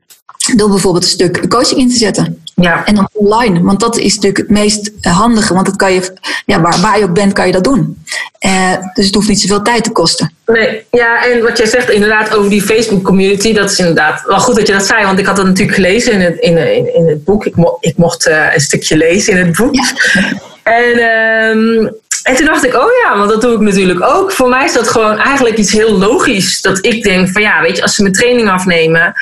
door 0.56 0.70
bijvoorbeeld 0.70 1.04
een 1.04 1.10
stuk 1.10 1.50
coaching 1.50 1.80
in 1.80 1.90
te 1.90 1.98
zetten. 1.98 2.44
Ja. 2.56 2.86
En 2.86 2.96
dan 2.96 3.10
online, 3.14 3.62
want 3.62 3.80
dat 3.80 3.98
is 3.98 4.16
natuurlijk 4.16 4.38
het 4.38 4.50
meest 4.50 4.92
handige. 5.02 5.54
Want 5.54 5.66
dat 5.66 5.76
kan 5.76 5.94
je, 5.94 6.14
ja, 6.46 6.62
waar, 6.62 6.80
waar 6.82 6.98
je 6.98 7.04
ook 7.04 7.14
bent, 7.14 7.34
kan 7.34 7.46
je 7.46 7.52
dat 7.52 7.64
doen. 7.64 8.04
Uh, 8.46 8.74
dus 8.94 9.06
het 9.06 9.16
hoeft 9.16 9.28
niet 9.28 9.42
zoveel 9.42 9.62
tijd 9.62 9.84
te 9.84 9.92
kosten. 9.92 10.34
Nee, 10.46 10.86
ja, 10.92 11.26
en 11.26 11.42
wat 11.44 11.58
jij 11.58 11.68
zegt 11.68 11.90
inderdaad 11.90 12.36
over 12.36 12.50
die 12.50 12.62
Facebook 12.62 13.04
community, 13.04 13.54
dat 13.54 13.72
is 13.72 13.80
inderdaad 13.80 14.24
wel 14.28 14.40
goed 14.40 14.56
dat 14.56 14.68
je 14.68 14.74
dat 14.74 14.86
zei. 14.86 15.06
Want 15.06 15.20
ik 15.20 15.26
had 15.26 15.36
dat 15.36 15.46
natuurlijk 15.46 15.76
gelezen 15.76 16.14
in 16.14 16.22
het, 16.22 16.40
in, 16.40 16.58
in, 16.58 16.96
in 16.96 17.08
het 17.08 17.24
boek. 17.24 17.46
Ik, 17.46 17.56
mo 17.56 17.78
ik 17.80 17.98
mocht 17.98 18.28
uh, 18.28 18.54
een 18.54 18.62
stukje 18.62 18.98
lezen 18.98 19.38
in 19.38 19.46
het 19.46 19.56
boek. 19.56 19.76
Ja. 19.76 19.86
En 20.64 21.00
um, 21.00 22.00
en 22.24 22.36
toen 22.36 22.46
dacht 22.46 22.66
ik, 22.66 22.74
oh 22.76 22.90
ja, 23.04 23.18
want 23.18 23.30
dat 23.30 23.42
doe 23.42 23.54
ik 23.54 23.60
natuurlijk 23.60 24.04
ook. 24.04 24.32
Voor 24.32 24.50
mij 24.50 24.66
is 24.66 24.74
dat 24.74 24.88
gewoon 24.88 25.18
eigenlijk 25.18 25.58
iets 25.58 25.72
heel 25.72 25.98
logisch. 25.98 26.62
Dat 26.62 26.86
ik 26.86 27.04
denk 27.04 27.30
van 27.30 27.42
ja, 27.42 27.62
weet 27.62 27.76
je, 27.76 27.82
als 27.82 27.96
ze 27.96 28.02
mijn 28.02 28.14
training 28.14 28.50
afnemen 28.50 29.14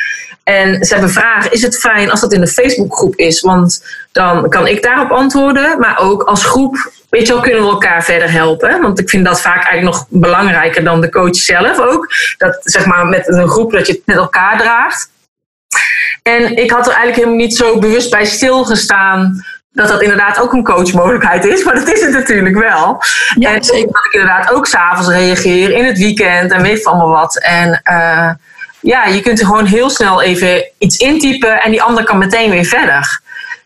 en 0.43 0.85
ze 0.85 0.93
hebben 0.93 1.11
vragen, 1.11 1.51
is 1.51 1.61
het 1.61 1.79
fijn 1.79 2.11
als 2.11 2.21
dat 2.21 2.33
in 2.33 2.41
de 2.41 2.47
Facebookgroep 2.47 3.15
is? 3.15 3.41
Want 3.41 3.85
dan 4.11 4.49
kan 4.49 4.67
ik 4.67 4.83
daarop 4.83 5.11
antwoorden. 5.11 5.79
Maar 5.79 5.99
ook 5.99 6.23
als 6.23 6.45
groep, 6.45 6.91
weet 7.09 7.27
je 7.27 7.33
wel, 7.33 7.41
kunnen 7.41 7.61
we 7.61 7.69
elkaar 7.69 8.03
verder 8.03 8.31
helpen. 8.31 8.81
Want 8.81 8.99
ik 8.99 9.09
vind 9.09 9.25
dat 9.25 9.41
vaak 9.41 9.63
eigenlijk 9.63 9.95
nog 9.95 10.05
belangrijker 10.09 10.83
dan 10.83 11.01
de 11.01 11.09
coach 11.09 11.35
zelf 11.35 11.79
ook. 11.79 12.13
Dat 12.37 12.59
zeg 12.63 12.85
maar 12.85 13.05
met 13.05 13.27
een 13.27 13.49
groep 13.49 13.71
dat 13.71 13.87
je 13.87 13.93
het 13.93 14.01
met 14.05 14.17
elkaar 14.17 14.57
draagt. 14.57 15.09
En 16.23 16.57
ik 16.57 16.71
had 16.71 16.87
er 16.87 16.93
eigenlijk 16.93 17.15
helemaal 17.15 17.45
niet 17.45 17.55
zo 17.55 17.79
bewust 17.79 18.09
bij 18.09 18.25
stilgestaan 18.25 19.45
dat 19.79 19.87
dat 19.87 20.01
inderdaad 20.01 20.39
ook 20.39 20.53
een 20.53 20.63
coachmogelijkheid 20.63 21.45
is. 21.45 21.63
Maar 21.63 21.75
dat 21.75 21.93
is 21.93 22.01
het 22.01 22.11
natuurlijk 22.11 22.57
wel. 22.57 23.03
Ja, 23.35 23.53
en 23.53 23.63
zeker. 23.63 23.91
dat 23.91 24.05
ik 24.05 24.13
inderdaad 24.13 24.51
ook 24.51 24.67
s'avonds 24.67 25.09
reageer 25.09 25.71
in 25.71 25.85
het 25.85 25.97
weekend 25.97 26.51
en 26.51 26.61
weet 26.61 26.81
van 26.81 26.93
allemaal 26.93 27.19
wat. 27.21 27.37
En 27.37 27.81
uh, 27.91 28.29
ja, 28.79 29.05
je 29.05 29.21
kunt 29.21 29.39
er 29.39 29.45
gewoon 29.45 29.65
heel 29.65 29.89
snel 29.89 30.21
even 30.21 30.71
iets 30.77 30.97
intypen 30.97 31.61
en 31.61 31.71
die 31.71 31.81
ander 31.81 32.03
kan 32.03 32.17
meteen 32.17 32.49
weer 32.49 32.65
verder. 32.65 33.21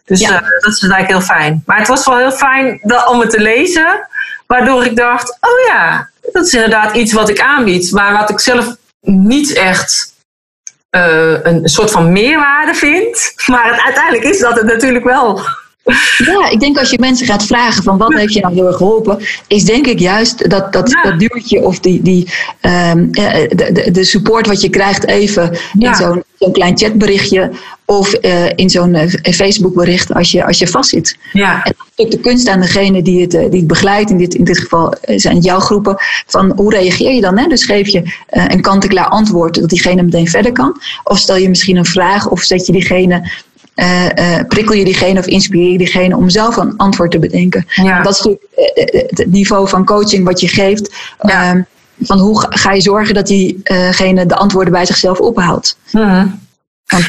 Dus 0.05 0.19
ja. 0.19 0.29
uh, 0.29 0.49
dat 0.59 0.73
is 0.73 0.81
eigenlijk 0.81 1.07
heel 1.07 1.21
fijn. 1.21 1.63
Maar 1.65 1.77
het 1.77 1.87
was 1.87 2.05
wel 2.05 2.17
heel 2.17 2.31
fijn 2.31 2.79
dat, 2.81 3.07
om 3.07 3.19
het 3.19 3.29
te 3.29 3.39
lezen, 3.39 4.07
waardoor 4.47 4.85
ik 4.85 4.95
dacht: 4.95 5.37
oh 5.41 5.65
ja, 5.67 6.09
dat 6.31 6.45
is 6.45 6.53
inderdaad 6.53 6.95
iets 6.95 7.13
wat 7.13 7.29
ik 7.29 7.39
aanbied, 7.39 7.91
maar 7.91 8.13
wat 8.13 8.29
ik 8.29 8.39
zelf 8.39 8.75
niet 9.01 9.53
echt. 9.53 10.11
Uh, 10.91 11.43
een 11.43 11.69
soort 11.69 11.91
van 11.91 12.11
meerwaarde 12.11 12.73
vind. 12.73 13.33
Maar 13.51 13.71
het, 13.71 13.81
uiteindelijk 13.83 14.23
is 14.23 14.39
dat 14.39 14.55
het 14.55 14.65
natuurlijk 14.65 15.03
wel. 15.03 15.41
Ja, 16.17 16.49
ik 16.49 16.59
denk 16.59 16.77
als 16.77 16.89
je 16.89 16.99
mensen 16.99 17.25
gaat 17.25 17.45
vragen 17.45 17.83
van 17.83 17.97
wat 17.97 18.13
heeft 18.13 18.33
je 18.33 18.39
nou 18.39 18.53
heel 18.53 18.67
erg 18.67 18.77
geholpen, 18.77 19.19
is 19.47 19.65
denk 19.65 19.87
ik 19.87 19.99
juist 19.99 20.49
dat, 20.49 20.73
dat, 20.73 20.89
ja. 20.89 21.01
dat 21.01 21.19
duurtje 21.19 21.61
of 21.61 21.79
die, 21.79 22.01
die, 22.01 22.27
um, 22.61 23.11
de, 23.11 23.89
de, 23.91 24.03
support 24.03 24.47
wat 24.47 24.61
je 24.61 24.69
krijgt 24.69 25.07
even 25.07 25.57
ja. 25.79 25.89
in 25.89 25.95
zo'n 25.95 26.23
zo'n 26.39 26.51
klein 26.51 26.77
chatberichtje 26.77 27.51
of 27.85 28.15
uh, 28.21 28.49
in 28.55 28.69
zo'n 28.69 28.93
uh, 28.93 29.33
Facebookbericht 29.33 30.13
als 30.13 30.31
je, 30.31 30.45
als 30.45 30.59
je 30.59 30.67
vastzit. 30.67 31.17
Ja. 31.33 31.63
En 31.63 31.73
natuurlijk 31.77 32.23
de 32.23 32.29
kunst 32.29 32.47
aan 32.47 32.61
degene 32.61 33.01
die 33.01 33.21
het, 33.21 33.33
uh, 33.33 33.41
die 33.49 33.59
het 33.59 33.67
begeleidt, 33.67 34.09
in 34.09 34.17
dit, 34.17 34.33
in 34.33 34.43
dit 34.43 34.59
geval 34.59 34.95
zijn 35.05 35.39
jouw 35.39 35.59
groepen, 35.59 35.95
van 36.27 36.51
hoe 36.55 36.73
reageer 36.73 37.13
je 37.13 37.21
dan? 37.21 37.37
Hè? 37.37 37.47
Dus 37.47 37.65
geef 37.65 37.87
je 37.87 38.13
een 38.27 38.61
kant-en-klaar 38.61 39.07
antwoord 39.07 39.55
dat 39.55 39.69
diegene 39.69 40.03
meteen 40.03 40.27
verder 40.27 40.51
kan. 40.51 40.81
Of 41.03 41.17
stel 41.17 41.37
je 41.37 41.49
misschien 41.49 41.77
een 41.77 41.85
vraag 41.85 42.29
of 42.29 42.41
zet 42.41 42.65
je 42.65 42.71
diegene 42.71 43.31
uh, 43.75 44.05
uh, 44.05 44.39
prikkel 44.47 44.75
je 44.75 44.85
diegene 44.85 45.19
of 45.19 45.25
inspireer 45.25 45.71
je 45.71 45.77
diegene 45.77 46.15
om 46.15 46.29
zelf 46.29 46.57
een 46.57 46.77
antwoord 46.77 47.11
te 47.11 47.19
bedenken. 47.19 47.65
Ja. 47.67 48.01
Dat 48.01 48.13
is 48.13 48.21
natuurlijk 48.21 49.09
het 49.09 49.31
niveau 49.31 49.69
van 49.69 49.85
coaching 49.85 50.25
wat 50.25 50.39
je 50.39 50.47
geeft. 50.47 50.95
Ja. 51.21 51.51
Um, 51.51 51.65
van 51.99 52.19
hoe 52.19 52.45
ga 52.49 52.71
je 52.71 52.81
zorgen 52.81 53.13
dat 53.13 53.27
diegene 53.27 54.25
de 54.25 54.35
antwoorden 54.35 54.73
bij 54.73 54.85
zichzelf 54.85 55.19
ophaalt. 55.19 55.77
Mm. 55.91 56.41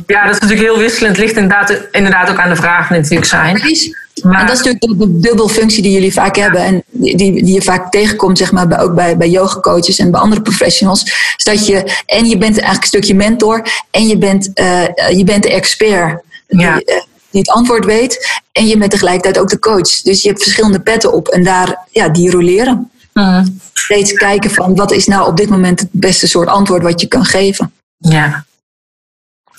Ja, 0.07 0.25
dat 0.25 0.35
is 0.35 0.41
natuurlijk 0.41 0.69
heel 0.69 0.79
wisselend. 0.79 1.19
Ligt 1.19 1.37
inderdaad, 1.37 1.81
inderdaad 1.91 2.31
ook 2.31 2.39
aan 2.39 2.49
de 2.49 2.57
vragen 2.57 2.93
die 2.93 3.03
natuurlijk 3.03 3.31
zijn. 3.31 3.59
Precies. 3.59 3.97
Maar... 4.23 4.41
En 4.41 4.47
dat 4.47 4.57
is 4.57 4.63
natuurlijk 4.63 5.01
de, 5.01 5.21
dubbelfunctie 5.21 5.83
die 5.83 5.93
jullie 5.93 6.13
vaak 6.13 6.37
hebben 6.37 6.61
en 6.61 6.83
die, 6.91 7.17
die 7.17 7.53
je 7.53 7.63
vaak 7.63 7.91
tegenkomt, 7.91 8.39
zeg 8.39 8.53
maar, 8.53 8.69
bij, 8.69 8.81
ook 8.81 8.95
bij, 8.95 9.17
bij 9.17 9.29
yoga 9.29 9.61
coaches 9.61 9.99
en 9.99 10.11
bij 10.11 10.21
andere 10.21 10.43
professionals. 10.43 11.03
Is 11.37 11.45
dat 11.45 11.67
je, 11.67 12.03
en 12.07 12.27
je 12.27 12.39
bent 12.39 12.53
eigenlijk 12.53 12.83
een 12.83 12.87
stukje 12.89 13.15
mentor 13.15 13.63
en 13.91 14.07
je 14.07 14.19
bent, 14.19 14.51
uh, 14.55 15.11
je 15.11 15.25
bent 15.25 15.43
de 15.43 15.53
expert. 15.53 16.23
Ja. 16.47 16.77
Die, 16.77 16.95
uh, 16.95 17.03
die 17.31 17.41
het 17.41 17.51
antwoord 17.51 17.85
weet. 17.85 18.41
En 18.53 18.67
je 18.67 18.79
bent 18.79 18.91
tegelijkertijd 18.91 19.39
ook 19.39 19.49
de 19.49 19.59
coach. 19.59 20.01
Dus 20.03 20.23
je 20.23 20.29
hebt 20.29 20.43
verschillende 20.43 20.81
petten 20.81 21.13
op 21.13 21.29
en 21.29 21.45
daar, 21.45 21.87
ja, 21.91 22.09
die 22.09 22.31
roleren. 22.31 22.91
Mhm. 23.13 23.47
Steeds 23.73 24.13
kijken 24.13 24.51
van 24.51 24.75
wat 24.75 24.93
is 24.93 25.07
nou 25.07 25.29
op 25.29 25.37
dit 25.37 25.49
moment 25.49 25.81
het 25.81 25.89
beste 25.91 26.27
soort 26.27 26.49
antwoord 26.49 26.83
wat 26.83 27.01
je 27.01 27.07
kan 27.07 27.25
geven. 27.25 27.73
Ja, 27.99 28.45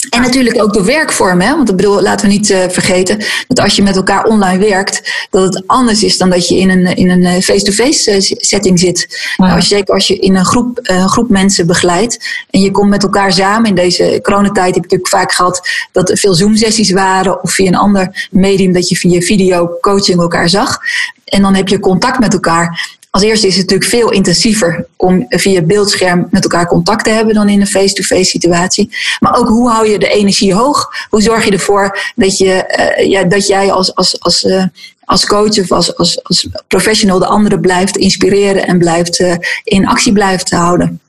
en 0.10 0.22
natuurlijk 0.22 0.62
ook 0.62 0.74
de 0.74 0.84
werkvorm. 0.84 1.42
Hè? 1.42 1.56
Want 1.56 1.70
ik 1.70 1.76
bedoel, 1.76 2.02
laten 2.02 2.28
we 2.28 2.34
niet 2.34 2.50
uh, 2.50 2.70
vergeten 2.70 3.26
dat 3.48 3.60
als 3.60 3.76
je 3.76 3.84
met 3.84 3.96
elkaar 3.96 4.24
online 4.24 4.58
werkt, 4.58 5.28
dat 5.30 5.54
het 5.54 5.64
anders 5.68 6.04
is 6.04 6.18
dan 6.18 6.30
dat 6.30 6.48
je 6.48 6.58
in 6.58 6.70
een, 6.70 6.86
in 6.96 7.10
een 7.10 7.42
face-to-face 7.42 8.12
-face 8.12 8.36
setting 8.38 8.80
zit. 8.80 9.34
Nou, 9.38 9.52
als 9.52 9.68
je, 9.68 9.76
zeker 9.76 9.94
als 9.94 10.08
je 10.08 10.18
in 10.18 10.36
een 10.36 10.46
groep, 10.46 10.80
uh, 10.92 11.08
groep 11.08 11.30
mensen 11.30 11.68
begeleidt 11.68 12.46
en 12.50 12.62
je 12.62 12.72
komt 12.72 12.90
met 12.90 13.04
elkaar 13.04 13.34
samen. 13.34 13.70
In 13.70 13.76
deze 13.76 14.20
coronatijd 14.22 14.76
heb 14.76 14.86
ik 14.86 14.92
natuurlijk 14.92 15.10
vaak 15.10 15.32
gehad 15.32 15.70
dat 15.92 16.10
er 16.10 16.18
veel 16.18 16.34
Zoom-sessies 16.34 16.92
waren 16.92 17.44
of 17.44 17.52
via 17.52 17.68
een 17.68 17.76
ander 17.76 18.28
medium 18.32 18.74
dat 18.74 18.90
je 18.90 18.96
via 18.96 19.20
video 19.20 19.78
coaching 19.82 20.22
elkaar 20.22 20.50
zag. 20.50 20.80
En 21.26 21.42
dan 21.42 21.56
heb 21.56 21.68
je 21.68 21.80
contact 21.80 22.20
met 22.20 22.34
elkaar. 22.34 22.94
Als 23.16 23.24
eerste 23.24 23.48
is 23.48 23.58
het 23.58 23.62
natuurlijk 23.62 23.90
veel 23.90 24.12
intensiever 24.12 24.88
om 24.96 25.26
via 25.30 25.62
beeldscherm 25.62 26.28
met 26.32 26.44
elkaar 26.44 26.68
contact 26.68 27.04
te 27.04 27.10
hebben 27.10 27.34
dan 27.34 27.50
in 27.50 27.62
een 27.62 27.68
face-to-face 27.68 28.24
situatie. 28.24 28.96
Maar 29.20 29.38
ook 29.38 29.48
hoe 29.48 29.70
hou 29.70 29.90
je 29.90 30.00
de 30.00 30.10
energie 30.10 30.54
hoog? 30.54 30.90
Hoe 31.10 31.22
zorg 31.22 31.46
je 31.46 31.52
ervoor 31.52 32.12
dat, 32.16 32.38
je, 32.38 32.76
uh, 33.00 33.10
ja, 33.10 33.24
dat 33.24 33.48
jij 33.48 33.72
als, 33.72 33.96
als, 33.96 34.20
als, 34.20 34.44
uh, 34.44 34.64
als 35.06 35.26
coach 35.26 35.60
of 35.60 35.72
als, 35.72 35.98
als, 35.98 36.24
als 36.24 36.48
professional 36.68 37.20
de 37.20 37.26
anderen 37.26 37.62
blijft 37.62 37.98
inspireren 37.98 38.68
en 38.68 38.78
blijft 38.78 39.20
uh, 39.20 39.36
in 39.64 39.88
actie 39.88 40.14
blijft 40.14 40.52
houden? 40.52 41.02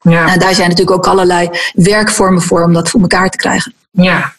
Ja. 0.00 0.24
Nou, 0.24 0.38
daar 0.38 0.54
zijn 0.54 0.68
natuurlijk 0.68 0.96
ook 0.96 1.06
allerlei 1.06 1.50
werkvormen 1.74 2.42
voor 2.42 2.62
om 2.62 2.72
dat 2.72 2.88
voor 2.88 3.00
elkaar 3.00 3.30
te 3.30 3.38
krijgen. 3.38 3.74
Ja, 3.90 4.34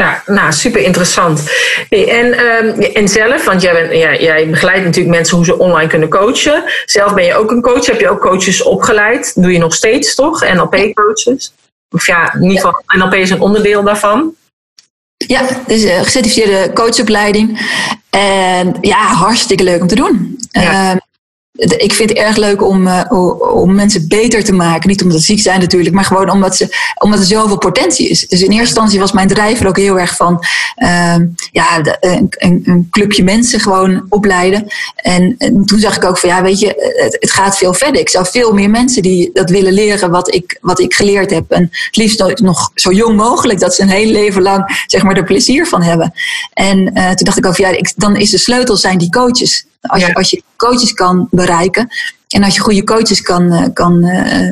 ja, 0.00 0.22
nou, 0.26 0.52
super 0.52 0.80
interessant. 0.80 1.42
en, 1.88 2.46
um, 2.46 2.80
en 2.80 3.08
zelf, 3.08 3.44
want 3.44 3.62
jij, 3.62 3.72
bent, 3.72 3.92
ja, 3.92 4.16
jij 4.16 4.50
begeleidt 4.50 4.84
natuurlijk 4.84 5.16
mensen 5.16 5.36
hoe 5.36 5.44
ze 5.44 5.58
online 5.58 5.88
kunnen 5.88 6.08
coachen. 6.08 6.64
Zelf 6.84 7.14
ben 7.14 7.24
je 7.24 7.34
ook 7.34 7.50
een 7.50 7.62
coach. 7.62 7.86
Heb 7.86 8.00
je 8.00 8.10
ook 8.10 8.20
coaches 8.20 8.62
opgeleid? 8.62 9.32
Doe 9.42 9.52
je 9.52 9.58
nog 9.58 9.74
steeds, 9.74 10.14
toch? 10.14 10.52
NLP-coaches? 10.54 11.52
Of 11.90 12.06
ja, 12.06 12.34
in 12.34 12.42
ieder 12.42 12.56
geval, 12.56 12.82
NLP 12.86 13.14
is 13.14 13.30
een 13.30 13.40
onderdeel 13.40 13.82
daarvan. 13.82 14.34
Ja, 15.16 15.46
dus 15.66 15.82
een 15.82 16.04
gecertificeerde 16.04 16.72
coachopleiding. 16.72 17.60
En 18.10 18.76
ja, 18.80 19.06
hartstikke 19.06 19.64
leuk 19.64 19.80
om 19.80 19.86
te 19.86 19.94
doen. 19.94 20.38
Ja. 20.50 20.90
Ehm, 20.90 20.98
ik 21.60 21.92
vind 21.92 22.08
het 22.08 22.18
erg 22.18 22.36
leuk 22.36 22.62
om, 22.62 22.86
uh, 22.86 23.02
om 23.54 23.74
mensen 23.74 24.08
beter 24.08 24.44
te 24.44 24.52
maken. 24.52 24.88
Niet 24.88 25.02
omdat 25.02 25.18
ze 25.18 25.24
ziek 25.24 25.40
zijn 25.40 25.60
natuurlijk, 25.60 25.94
maar 25.94 26.04
gewoon 26.04 26.30
omdat, 26.30 26.56
ze, 26.56 26.76
omdat 26.98 27.18
er 27.18 27.24
zoveel 27.24 27.58
potentie 27.58 28.08
is. 28.08 28.26
Dus 28.28 28.42
in 28.42 28.50
eerste 28.50 28.66
instantie 28.66 29.00
was 29.00 29.12
mijn 29.12 29.28
drijver 29.28 29.66
ook 29.66 29.76
heel 29.76 29.98
erg 29.98 30.16
van 30.16 30.44
uh, 30.76 31.14
ja, 31.52 31.80
de, 31.82 31.96
een, 32.00 32.28
een, 32.64 32.88
clubje 32.90 33.24
mensen 33.24 33.60
gewoon 33.60 34.06
opleiden. 34.08 34.66
En, 34.96 35.34
en, 35.38 35.64
toen 35.64 35.78
zag 35.78 35.96
ik 35.96 36.04
ook 36.04 36.18
van 36.18 36.28
ja, 36.28 36.42
weet 36.42 36.60
je, 36.60 37.16
het, 37.20 37.30
gaat 37.30 37.58
veel 37.58 37.74
verder. 37.74 38.00
Ik 38.00 38.08
zou 38.08 38.26
veel 38.30 38.52
meer 38.52 38.70
mensen 38.70 39.02
die 39.02 39.30
dat 39.32 39.50
willen 39.50 39.72
leren 39.72 40.10
wat 40.10 40.34
ik, 40.34 40.58
wat 40.60 40.80
ik 40.80 40.94
geleerd 40.94 41.30
heb. 41.30 41.50
En 41.50 41.62
het 41.62 41.96
liefst 41.96 42.40
nog 42.40 42.70
zo 42.74 42.92
jong 42.92 43.16
mogelijk, 43.16 43.60
dat 43.60 43.74
ze 43.74 43.82
een 43.82 43.88
heel 43.88 44.10
leven 44.10 44.42
lang 44.42 44.84
zeg 44.86 45.02
maar, 45.02 45.16
er 45.16 45.24
plezier 45.24 45.66
van 45.66 45.82
hebben. 45.82 46.12
En 46.52 46.78
uh, 46.78 47.06
toen 47.06 47.24
dacht 47.24 47.38
ik 47.38 47.46
ook 47.46 47.56
van 47.56 47.70
ja, 47.70 47.80
dan 47.96 48.16
is 48.16 48.30
de 48.30 48.38
sleutel 48.38 48.76
zijn 48.76 48.98
die 48.98 49.10
coaches. 49.10 49.64
Als, 49.80 50.06
je, 50.06 50.14
als 50.14 50.30
je 50.30 50.42
coaches 50.56 50.94
kan 50.94 51.28
bereiken 51.30 51.88
en 52.28 52.44
als 52.44 52.54
je 52.54 52.60
goede 52.60 52.84
coaches 52.84 53.22
kan, 53.22 53.52
eh, 53.52 53.66
kan, 53.72 54.04
uh, 54.04 54.50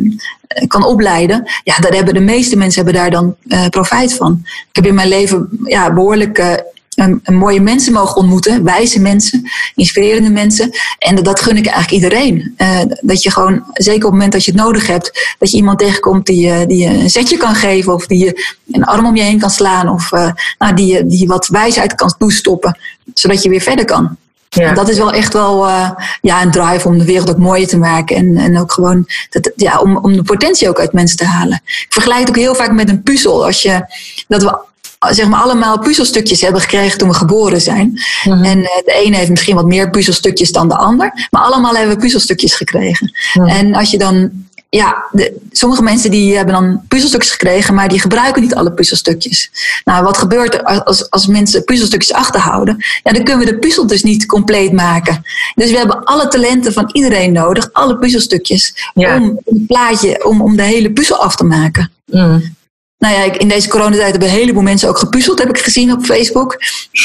kan 0.66 0.84
opleiden, 0.84 1.50
ja, 1.64 1.78
daar 1.78 1.92
hebben 1.92 2.14
de 2.14 2.20
meeste 2.20 2.56
mensen 2.56 2.84
hebben 2.84 3.02
daar 3.02 3.10
dan 3.10 3.36
uh, 3.44 3.66
profijt 3.66 4.14
van. 4.14 4.40
Ik 4.44 4.76
heb 4.76 4.86
in 4.86 4.94
mijn 4.94 5.08
leven 5.08 5.48
ja, 5.64 5.92
behoorlijk 5.92 6.38
uh, 6.38 6.52
een, 6.94 7.20
een 7.22 7.36
mooie 7.36 7.60
mensen 7.60 7.92
mogen 7.92 8.16
ontmoeten, 8.16 8.64
wijze 8.64 9.00
mensen, 9.00 9.50
inspirerende 9.74 10.30
mensen. 10.30 10.70
En 10.98 11.14
dat, 11.14 11.24
dat 11.24 11.40
gun 11.40 11.56
ik 11.56 11.66
eigenlijk 11.66 12.02
iedereen. 12.02 12.54
Uh, 12.58 12.80
dat 13.00 13.22
je 13.22 13.30
gewoon, 13.30 13.64
zeker 13.72 13.96
op 13.96 14.02
het 14.02 14.12
moment 14.12 14.32
dat 14.32 14.44
je 14.44 14.50
het 14.50 14.60
nodig 14.60 14.86
hebt, 14.86 15.34
dat 15.38 15.50
je 15.50 15.56
iemand 15.56 15.78
tegenkomt 15.78 16.26
die, 16.26 16.66
die 16.66 16.78
je 16.78 16.88
een 16.88 17.10
zetje 17.10 17.36
kan 17.36 17.54
geven, 17.54 17.94
of 17.94 18.06
die 18.06 18.24
je 18.24 18.54
een 18.72 18.84
arm 18.84 19.06
om 19.06 19.16
je 19.16 19.22
heen 19.22 19.38
kan 19.38 19.50
slaan, 19.50 19.88
of 19.88 20.10
nou, 20.58 20.74
die, 20.74 21.06
die 21.06 21.26
wat 21.26 21.46
wijsheid 21.46 21.94
kan 21.94 22.14
toestoppen, 22.18 22.78
zodat 23.14 23.42
je 23.42 23.48
weer 23.48 23.60
verder 23.60 23.84
kan. 23.84 24.16
Ja. 24.48 24.72
Dat 24.72 24.88
is 24.88 24.98
wel 24.98 25.12
echt 25.12 25.32
wel 25.32 25.68
uh, 25.68 25.90
ja, 26.20 26.42
een 26.42 26.50
drive 26.50 26.88
om 26.88 26.98
de 26.98 27.04
wereld 27.04 27.30
ook 27.30 27.38
mooier 27.38 27.68
te 27.68 27.78
maken. 27.78 28.16
En, 28.16 28.36
en 28.36 28.58
ook 28.58 28.72
gewoon 28.72 29.06
dat, 29.30 29.52
ja, 29.56 29.78
om, 29.78 29.96
om 29.96 30.12
de 30.12 30.22
potentie 30.22 30.68
ook 30.68 30.80
uit 30.80 30.92
mensen 30.92 31.16
te 31.16 31.24
halen. 31.24 31.60
Ik 31.64 31.86
vergelijk 31.88 32.20
het 32.20 32.28
ook 32.28 32.36
heel 32.36 32.54
vaak 32.54 32.72
met 32.72 32.88
een 32.88 33.02
puzzel. 33.02 33.44
Als 33.44 33.62
je, 33.62 33.84
dat 34.28 34.42
we 34.42 34.66
zeg 35.10 35.28
maar 35.28 35.40
allemaal 35.40 35.78
puzzelstukjes 35.78 36.40
hebben 36.40 36.60
gekregen 36.60 36.98
toen 36.98 37.08
we 37.08 37.14
geboren 37.14 37.60
zijn. 37.60 38.00
Mhm. 38.24 38.44
En 38.44 38.58
uh, 38.58 38.66
de 38.84 39.00
ene 39.04 39.16
heeft 39.16 39.30
misschien 39.30 39.54
wat 39.54 39.66
meer 39.66 39.90
puzzelstukjes 39.90 40.52
dan 40.52 40.68
de 40.68 40.76
ander. 40.76 41.26
Maar 41.30 41.42
allemaal 41.42 41.74
hebben 41.74 41.94
we 41.94 42.00
puzzelstukjes 42.00 42.54
gekregen. 42.54 43.12
Mhm. 43.34 43.48
En 43.48 43.74
als 43.74 43.90
je 43.90 43.98
dan 43.98 44.30
ja, 44.70 45.04
de, 45.12 45.36
sommige 45.52 45.82
mensen 45.82 46.10
die 46.10 46.36
hebben 46.36 46.54
dan 46.54 46.82
puzzelstukjes 46.88 47.30
gekregen, 47.30 47.74
maar 47.74 47.88
die 47.88 48.00
gebruiken 48.00 48.42
niet 48.42 48.54
alle 48.54 48.72
puzzelstukjes. 48.72 49.50
Nou, 49.84 50.04
wat 50.04 50.18
gebeurt 50.18 50.54
er 50.54 50.84
als, 50.84 51.10
als 51.10 51.26
mensen 51.26 51.64
puzzelstukjes 51.64 52.12
achterhouden? 52.12 52.76
Ja, 53.02 53.12
dan 53.12 53.24
kunnen 53.24 53.46
we 53.46 53.52
de 53.52 53.58
puzzel 53.58 53.86
dus 53.86 54.02
niet 54.02 54.26
compleet 54.26 54.72
maken. 54.72 55.22
Dus 55.54 55.70
we 55.70 55.76
hebben 55.76 56.04
alle 56.04 56.28
talenten 56.28 56.72
van 56.72 56.90
iedereen 56.92 57.32
nodig, 57.32 57.72
alle 57.72 57.98
puzzelstukjes, 57.98 58.90
om 58.94 59.40
een 59.44 59.64
plaatje, 59.66 60.24
om, 60.24 60.40
om 60.42 60.56
de 60.56 60.62
hele 60.62 60.92
puzzel 60.92 61.16
af 61.16 61.36
te 61.36 61.44
maken. 61.44 61.90
Mm. 62.04 62.56
Nou 62.98 63.14
ja, 63.14 63.38
in 63.38 63.48
deze 63.48 63.68
coronatijd 63.68 64.10
hebben 64.10 64.28
een 64.28 64.34
heleboel 64.34 64.62
mensen 64.62 64.88
ook 64.88 64.98
gepuzzeld, 64.98 65.38
heb 65.38 65.48
ik 65.48 65.58
gezien 65.58 65.92
op 65.92 66.04
Facebook. 66.04 66.56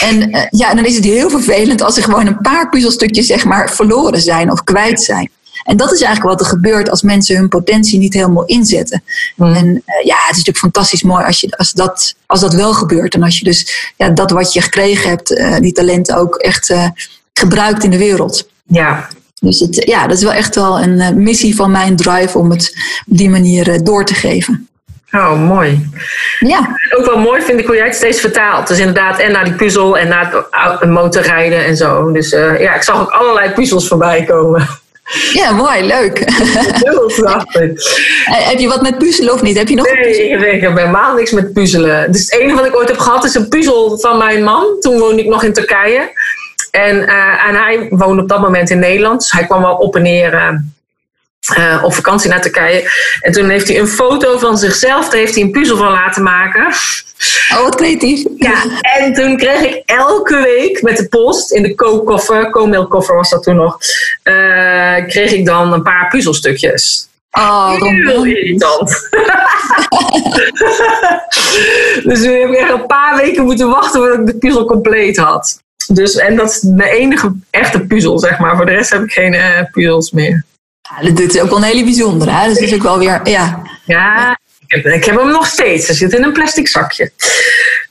En 0.01 0.29
uh, 0.29 0.41
ja, 0.49 0.73
dan 0.73 0.85
is 0.85 0.95
het 0.95 1.03
heel 1.03 1.29
vervelend 1.29 1.81
als 1.81 1.97
er 1.97 2.03
gewoon 2.03 2.27
een 2.27 2.41
paar 2.41 2.69
puzzelstukjes 2.69 3.25
zeg 3.25 3.45
maar 3.45 3.71
verloren 3.71 4.21
zijn 4.21 4.51
of 4.51 4.63
kwijt 4.63 5.01
zijn. 5.01 5.29
En 5.63 5.77
dat 5.77 5.91
is 5.91 6.01
eigenlijk 6.01 6.29
wat 6.29 6.39
er 6.39 6.53
gebeurt 6.53 6.89
als 6.89 7.01
mensen 7.01 7.35
hun 7.35 7.47
potentie 7.47 7.99
niet 7.99 8.13
helemaal 8.13 8.45
inzetten. 8.45 9.03
Mm. 9.35 9.53
En 9.53 9.65
uh, 9.67 10.05
ja, 10.05 10.15
het 10.15 10.31
is 10.31 10.37
natuurlijk 10.37 10.57
fantastisch 10.57 11.03
mooi 11.03 11.25
als, 11.25 11.39
je, 11.39 11.57
als, 11.57 11.71
dat, 11.71 12.15
als 12.25 12.39
dat 12.39 12.53
wel 12.53 12.73
gebeurt. 12.73 13.13
En 13.13 13.23
als 13.23 13.37
je 13.37 13.43
dus 13.43 13.91
ja, 13.97 14.09
dat 14.09 14.31
wat 14.31 14.53
je 14.53 14.61
gekregen 14.61 15.09
hebt, 15.09 15.31
uh, 15.31 15.57
die 15.59 15.73
talenten 15.73 16.17
ook 16.17 16.35
echt 16.35 16.69
uh, 16.69 16.87
gebruikt 17.33 17.83
in 17.83 17.91
de 17.91 17.97
wereld. 17.97 18.49
Ja. 18.63 19.07
Dus 19.39 19.59
het, 19.59 19.83
ja, 19.85 20.07
dat 20.07 20.17
is 20.17 20.23
wel 20.23 20.33
echt 20.33 20.55
wel 20.55 20.81
een 20.81 21.23
missie 21.23 21.55
van 21.55 21.71
mijn 21.71 21.95
drive 21.95 22.37
om 22.37 22.49
het 22.49 22.75
op 23.05 23.17
die 23.17 23.29
manier 23.29 23.83
door 23.83 24.05
te 24.05 24.13
geven. 24.13 24.67
Oh, 25.11 25.47
mooi. 25.47 25.89
Ja. 26.39 26.79
Ook 26.97 27.05
wel 27.05 27.17
mooi 27.17 27.41
vind 27.41 27.59
ik 27.59 27.65
hoe 27.65 27.75
jij 27.75 27.85
het 27.85 27.95
steeds 27.95 28.19
vertaalt. 28.19 28.67
Dus 28.67 28.79
inderdaad, 28.79 29.19
en 29.19 29.31
naar 29.31 29.43
die 29.43 29.53
puzzel 29.53 29.97
en 29.97 30.07
naar 30.07 30.45
het 30.79 30.89
motorrijden 30.89 31.65
en 31.65 31.77
zo. 31.77 32.11
Dus 32.11 32.31
uh, 32.33 32.59
ja, 32.59 32.75
ik 32.75 32.83
zag 32.83 32.99
ook 32.99 33.09
allerlei 33.09 33.53
puzzels 33.53 33.87
voorbij 33.87 34.23
komen. 34.23 34.67
Ja, 35.39 35.51
mooi, 35.51 35.83
leuk. 35.83 36.23
Heel 36.83 37.11
prachtig. 37.15 37.97
Heb 38.25 38.59
je 38.59 38.67
wat 38.67 38.81
met 38.81 38.97
puzzelen 38.97 39.33
of 39.33 39.41
niet? 39.41 39.57
Heb 39.57 39.67
je 39.67 39.75
nog 39.75 39.91
nee, 39.91 40.53
ik 40.53 40.61
heb 40.61 40.77
helemaal 40.77 41.15
niks 41.15 41.31
met 41.31 41.53
puzzelen. 41.53 42.11
Dus 42.11 42.21
het 42.21 42.39
enige 42.39 42.55
wat 42.55 42.65
ik 42.65 42.75
ooit 42.75 42.87
heb 42.87 42.97
gehad 42.97 43.23
is 43.23 43.35
een 43.35 43.47
puzzel 43.47 43.99
van 43.99 44.17
mijn 44.17 44.43
man. 44.43 44.65
Toen 44.79 44.99
woonde 44.99 45.21
ik 45.21 45.27
nog 45.27 45.43
in 45.43 45.53
Turkije. 45.53 46.11
En, 46.71 46.95
uh, 46.95 47.47
en 47.47 47.55
hij 47.55 47.87
woonde 47.89 48.21
op 48.21 48.29
dat 48.29 48.41
moment 48.41 48.69
in 48.69 48.79
Nederland. 48.79 49.19
Dus 49.19 49.31
hij 49.31 49.45
kwam 49.45 49.61
wel 49.61 49.75
op 49.75 49.95
en 49.95 50.01
neer 50.01 50.33
uh, 50.33 50.49
uh, 51.57 51.83
op 51.83 51.93
vakantie 51.93 52.29
naar 52.29 52.41
Turkije. 52.41 52.91
En 53.19 53.31
toen 53.31 53.49
heeft 53.49 53.67
hij 53.67 53.79
een 53.79 53.87
foto 53.87 54.37
van 54.37 54.57
zichzelf, 54.57 55.09
daar 55.09 55.19
heeft 55.19 55.35
hij 55.35 55.43
een 55.43 55.51
puzzel 55.51 55.77
van 55.77 55.91
laten 55.91 56.23
maken. 56.23 56.65
Oh, 57.53 57.61
wat 57.61 57.75
creatief. 57.75 58.23
Ja, 58.37 58.63
en 58.81 59.13
toen 59.13 59.37
kreeg 59.37 59.61
ik 59.61 59.81
elke 59.85 60.41
week 60.41 60.81
met 60.81 60.97
de 60.97 61.07
post, 61.07 61.51
in 61.51 61.63
de 61.63 61.75
kookkoffer, 61.75 62.49
kookmeelkoffer 62.49 63.15
was 63.15 63.29
dat 63.29 63.43
toen 63.43 63.55
nog, 63.55 63.77
uh, 64.23 65.05
kreeg 65.07 65.31
ik 65.31 65.45
dan 65.45 65.73
een 65.73 65.83
paar 65.83 66.07
puzzelstukjes. 66.07 67.07
Oh, 67.31 67.81
heel 67.81 68.25
irritant. 68.25 68.89
dus 72.09 72.19
nu 72.19 72.39
heb 72.39 72.49
ik 72.49 72.55
echt 72.55 72.71
een 72.71 72.85
paar 72.85 73.15
weken 73.15 73.43
moeten 73.43 73.69
wachten 73.69 73.99
voordat 73.99 74.19
ik 74.19 74.25
de 74.25 74.37
puzzel 74.37 74.65
compleet 74.65 75.17
had. 75.17 75.61
Dus, 75.87 76.15
en 76.15 76.35
dat 76.35 76.49
is 76.49 76.59
de 76.59 76.89
enige 76.89 77.31
echte 77.49 77.79
puzzel, 77.79 78.19
zeg 78.19 78.39
maar. 78.39 78.55
Voor 78.55 78.65
de 78.65 78.71
rest 78.71 78.89
heb 78.89 79.03
ik 79.03 79.11
geen 79.11 79.33
uh, 79.33 79.61
puzzels 79.71 80.11
meer. 80.11 80.45
Ja, 81.01 81.09
dit 81.11 81.35
is 81.35 81.41
ook 81.41 81.49
wel 81.49 81.57
een 81.57 81.63
hele 81.63 81.83
bijzondere. 81.83 82.31
Hè? 82.31 82.47
Dus 82.47 82.59
dat 82.59 82.67
is 82.67 82.73
ook 82.73 82.83
wel 82.83 82.99
weer, 82.99 83.19
ja. 83.23 83.61
Ja, 83.85 84.37
ik 84.67 85.05
heb, 85.05 85.17
hem 85.19 85.31
nog 85.31 85.47
steeds. 85.47 85.87
Hij 85.87 85.95
zit 85.95 86.13
in 86.13 86.23
een 86.23 86.33
plastic 86.33 86.67
zakje. 86.67 87.11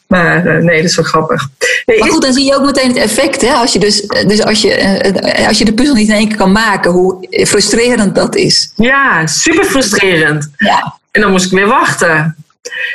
Maar 0.06 0.46
uh, 0.46 0.62
nee, 0.62 0.76
dat 0.76 0.90
is 0.90 0.96
wel 0.96 1.04
grappig. 1.04 1.48
Nee, 1.86 1.98
maar 1.98 2.08
goed, 2.08 2.22
dan 2.22 2.32
zie 2.32 2.44
je 2.44 2.54
ook 2.54 2.64
meteen 2.64 2.88
het 2.88 2.96
effect. 2.96 3.40
Hè? 3.40 3.52
Als, 3.52 3.72
je 3.72 3.78
dus, 3.78 4.00
dus 4.00 4.44
als, 4.44 4.62
je, 4.62 5.00
uh, 5.38 5.48
als 5.48 5.58
je 5.58 5.64
de 5.64 5.72
puzzel 5.72 5.94
niet 5.94 6.08
in 6.08 6.14
één 6.14 6.28
keer 6.28 6.36
kan 6.36 6.52
maken, 6.52 6.90
hoe 6.90 7.26
frustrerend 7.46 8.14
dat 8.14 8.36
is. 8.36 8.72
Ja, 8.76 9.26
super 9.26 9.64
frustrerend. 9.64 10.50
Ja. 10.56 10.98
En 11.10 11.20
dan 11.20 11.30
moest 11.30 11.44
ik 11.44 11.50
weer 11.52 11.66
wachten. 11.66 12.41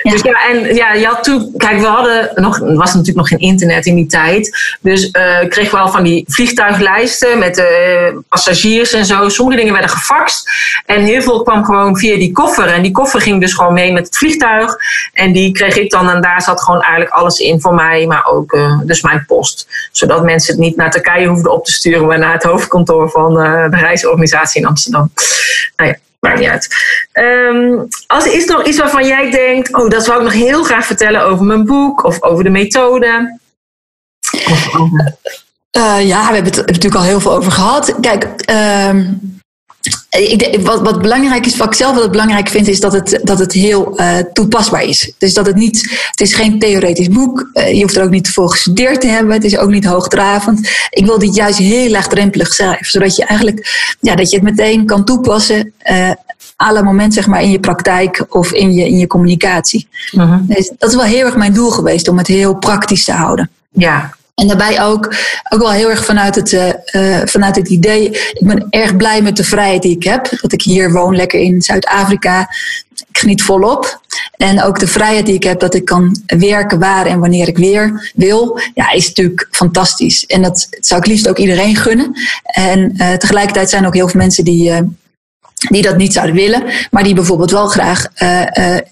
Dus 0.04 0.22
ja, 0.22 0.48
en 0.50 0.76
ja, 0.76 0.94
je 0.94 1.06
had 1.06 1.24
toen, 1.24 1.54
kijk, 1.58 1.80
we 1.80 1.86
hadden 1.86 2.32
nog, 2.36 2.60
was 2.60 2.94
natuurlijk 2.94 3.18
nog 3.18 3.28
geen 3.28 3.40
internet 3.40 3.86
in 3.86 3.96
die 3.96 4.06
tijd. 4.06 4.76
Dus 4.82 5.06
uh, 5.06 5.50
kregen 5.50 5.72
we 5.72 5.78
wel 5.78 5.90
van 5.90 6.04
die 6.04 6.24
vliegtuiglijsten 6.28 7.40
met 7.40 7.58
uh, 7.58 7.66
passagiers 8.30 8.94
en 8.94 9.06
zo. 9.06 9.30
Sommige 9.30 9.58
dingen 9.58 9.74
werden 9.74 9.92
gefaxt. 9.92 10.50
En 10.86 11.02
heel 11.02 11.22
veel 11.22 11.44
kwam 11.44 11.66
gewoon 11.66 11.98
via 11.98 12.16
die 12.16 12.32
koffer. 12.32 12.68
En 12.68 12.82
die 12.82 12.92
koffer 12.92 13.22
ging 13.22 13.42
dus 13.42 13.54
gewoon 13.54 13.74
mee 13.74 13.92
met 13.92 14.06
het 14.06 14.18
vliegtuig. 14.18 14.76
En 15.14 15.34
die 15.34 15.52
kreeg 15.52 15.78
ik 15.78 15.90
dan, 15.90 16.10
en 16.10 16.22
daar 16.22 16.42
zat 16.42 16.62
gewoon 16.62 16.82
eigenlijk 16.82 17.12
alles 17.12 17.40
in 17.40 17.62
voor 17.62 17.74
mij, 17.74 18.06
maar 18.06 18.26
ook 18.26 18.54
uh, 18.54 18.80
dus 18.84 19.02
mijn 19.02 19.24
post. 19.28 19.68
Zodat 19.92 20.24
mensen 20.24 20.54
het 20.54 20.64
niet 20.64 20.76
naar 20.76 20.92
Turkije 20.92 21.28
hoefden 21.28 21.52
op 21.52 21.66
te 21.66 21.72
sturen, 21.72 22.08
maar 22.08 22.20
naar 22.20 22.34
het 22.34 22.44
hoofdkantoor 22.44 23.10
van 23.10 23.34
de 23.70 23.78
reisorganisatie 23.78 24.62
in 24.62 24.68
Amsterdam. 24.68 25.12
Nou 25.76 25.90
ja 25.90 25.98
maakt 26.20 26.40
niet 26.40 26.50
uit. 26.50 26.68
Um, 27.14 27.88
als 28.08 28.26
er 28.26 28.34
is 28.34 28.46
nog 28.46 28.66
iets 28.66 28.78
waarvan 28.78 29.08
jij 29.08 29.32
denkt, 29.32 29.74
oh, 29.74 29.90
dat 29.90 30.04
zou 30.04 30.18
ik 30.18 30.24
nog 30.24 30.34
heel 30.34 30.64
graag 30.64 30.86
vertellen 30.86 31.22
over 31.22 31.46
mijn 31.46 31.66
boek 31.66 32.04
of 32.04 32.24
over 32.24 32.44
de 32.44 32.50
methode. 32.50 33.40
Uh, 35.78 36.08
ja, 36.08 36.28
we 36.28 36.34
hebben 36.34 36.54
het 36.54 36.66
natuurlijk 36.66 36.96
al 36.96 37.04
heel 37.04 37.20
veel 37.20 37.36
over 37.36 37.52
gehad. 37.52 37.96
Kijk, 38.02 38.50
uh, 38.50 39.00
ik, 40.18 40.60
wat, 40.62 40.82
wat 40.82 41.02
belangrijk 41.02 41.46
is, 41.46 41.58
wat 41.58 41.68
ik 41.68 41.74
zelf 41.74 41.96
wel 41.96 42.10
belangrijk 42.10 42.48
vind, 42.48 42.68
is 42.68 42.80
dat 42.80 42.94
het, 42.94 43.20
dat 43.24 43.40
het 43.40 43.54
heel 43.54 44.00
uh, 44.00 44.18
toepasbaar 44.34 44.84
is. 44.84 45.14
Dus 45.18 45.34
dat 45.34 45.46
het 45.46 45.56
niet, 45.56 46.08
het 46.12 46.22
is 46.22 46.34
geen 46.34 46.60
theoretisch 46.60 47.10
boek. 47.10 47.50
Uh, 47.54 47.74
je 47.74 47.82
hoeft 47.82 47.96
er 47.96 48.04
ook 48.04 48.10
niet 48.10 48.30
voor 48.30 48.50
gestudeerd 48.50 49.02
te 49.02 49.08
hebben. 49.08 49.34
Het 49.34 49.44
is 49.44 49.58
ook 49.58 49.70
niet 49.70 49.86
hoogdravend. 49.86 50.70
Ik 50.90 51.06
wil 51.06 51.20
dit 51.20 51.36
juist 51.36 51.58
heel 51.58 51.90
laagdrempelig 51.90 52.54
schrijven, 52.54 52.86
zodat 52.86 53.16
je 53.16 53.26
eigenlijk, 53.26 53.96
ja, 54.00 54.16
dat 54.16 54.30
je 54.30 54.36
het 54.36 54.46
meteen 54.46 54.86
kan 54.86 55.06
toepassen. 55.06 55.74
Uh, 55.92 56.12
alle 56.56 56.84
moment 56.84 57.14
zeg 57.14 57.28
maar 57.28 57.42
in 57.42 57.52
je 57.52 57.60
praktijk 57.60 58.26
of 58.30 58.52
in 58.52 58.74
je, 58.74 58.88
in 58.88 58.98
je 58.98 59.08
communicatie. 59.08 59.88
Uh-huh. 60.12 60.40
dus 60.44 60.72
dat 60.78 60.90
is 60.90 60.96
wel 60.96 61.06
heel 61.06 61.26
erg 61.26 61.36
mijn 61.36 61.54
doel 61.54 61.70
geweest 61.70 62.08
om 62.08 62.18
het 62.18 62.28
heel 62.28 62.56
praktisch 62.56 63.04
te 63.04 63.12
houden. 63.12 63.50
Ja, 63.72 64.16
en 64.42 64.48
daarbij 64.48 64.84
ook, 64.84 65.16
ook 65.50 65.60
wel 65.60 65.72
heel 65.72 65.90
erg 65.90 66.06
vanuit 66.06 66.36
het, 66.36 66.52
uh, 66.52 67.22
vanuit 67.26 67.56
het 67.56 67.70
idee. 67.70 68.10
Ik 68.10 68.42
ben 68.48 68.68
erg 68.70 68.96
blij 68.96 69.22
met 69.22 69.38
de 69.38 69.44
vrijheid 69.44 69.82
die 69.82 69.96
ik 69.96 70.04
heb. 70.04 70.30
Dat 70.42 70.52
ik 70.52 70.62
hier 70.62 70.92
woon, 70.92 71.16
lekker 71.16 71.40
in 71.40 71.62
Zuid-Afrika. 71.62 72.42
Ik 73.10 73.18
geniet 73.18 73.42
volop. 73.42 74.02
En 74.32 74.64
ook 74.64 74.80
de 74.80 74.88
vrijheid 74.88 75.26
die 75.26 75.36
ik 75.36 75.44
heb 75.44 75.60
dat 75.60 75.74
ik 75.74 75.86
kan 75.86 76.22
werken 76.26 76.80
waar 76.80 77.06
en 77.06 77.20
wanneer 77.20 77.48
ik 77.48 77.58
weer 77.58 78.12
wil. 78.16 78.60
Ja, 78.74 78.92
is 78.92 79.08
natuurlijk 79.08 79.48
fantastisch. 79.52 80.26
En 80.26 80.42
dat 80.42 80.68
zou 80.80 81.02
ik 81.02 81.08
liefst 81.08 81.30
ook 81.30 81.38
iedereen 81.38 81.76
gunnen. 81.76 82.14
En 82.44 82.94
uh, 82.98 83.14
tegelijkertijd 83.14 83.70
zijn 83.70 83.82
er 83.82 83.88
ook 83.88 83.96
heel 83.96 84.10
veel 84.10 84.20
mensen 84.20 84.44
die. 84.44 84.74
Die 85.70 85.82
dat 85.82 85.98
niet 85.98 86.14
zouden 86.14 86.36
willen, 86.36 86.64
maar 86.92 87.04
die 87.04 87.14
bijvoorbeeld 87.14 87.52
wel 87.52 87.68
graag, 87.68 88.08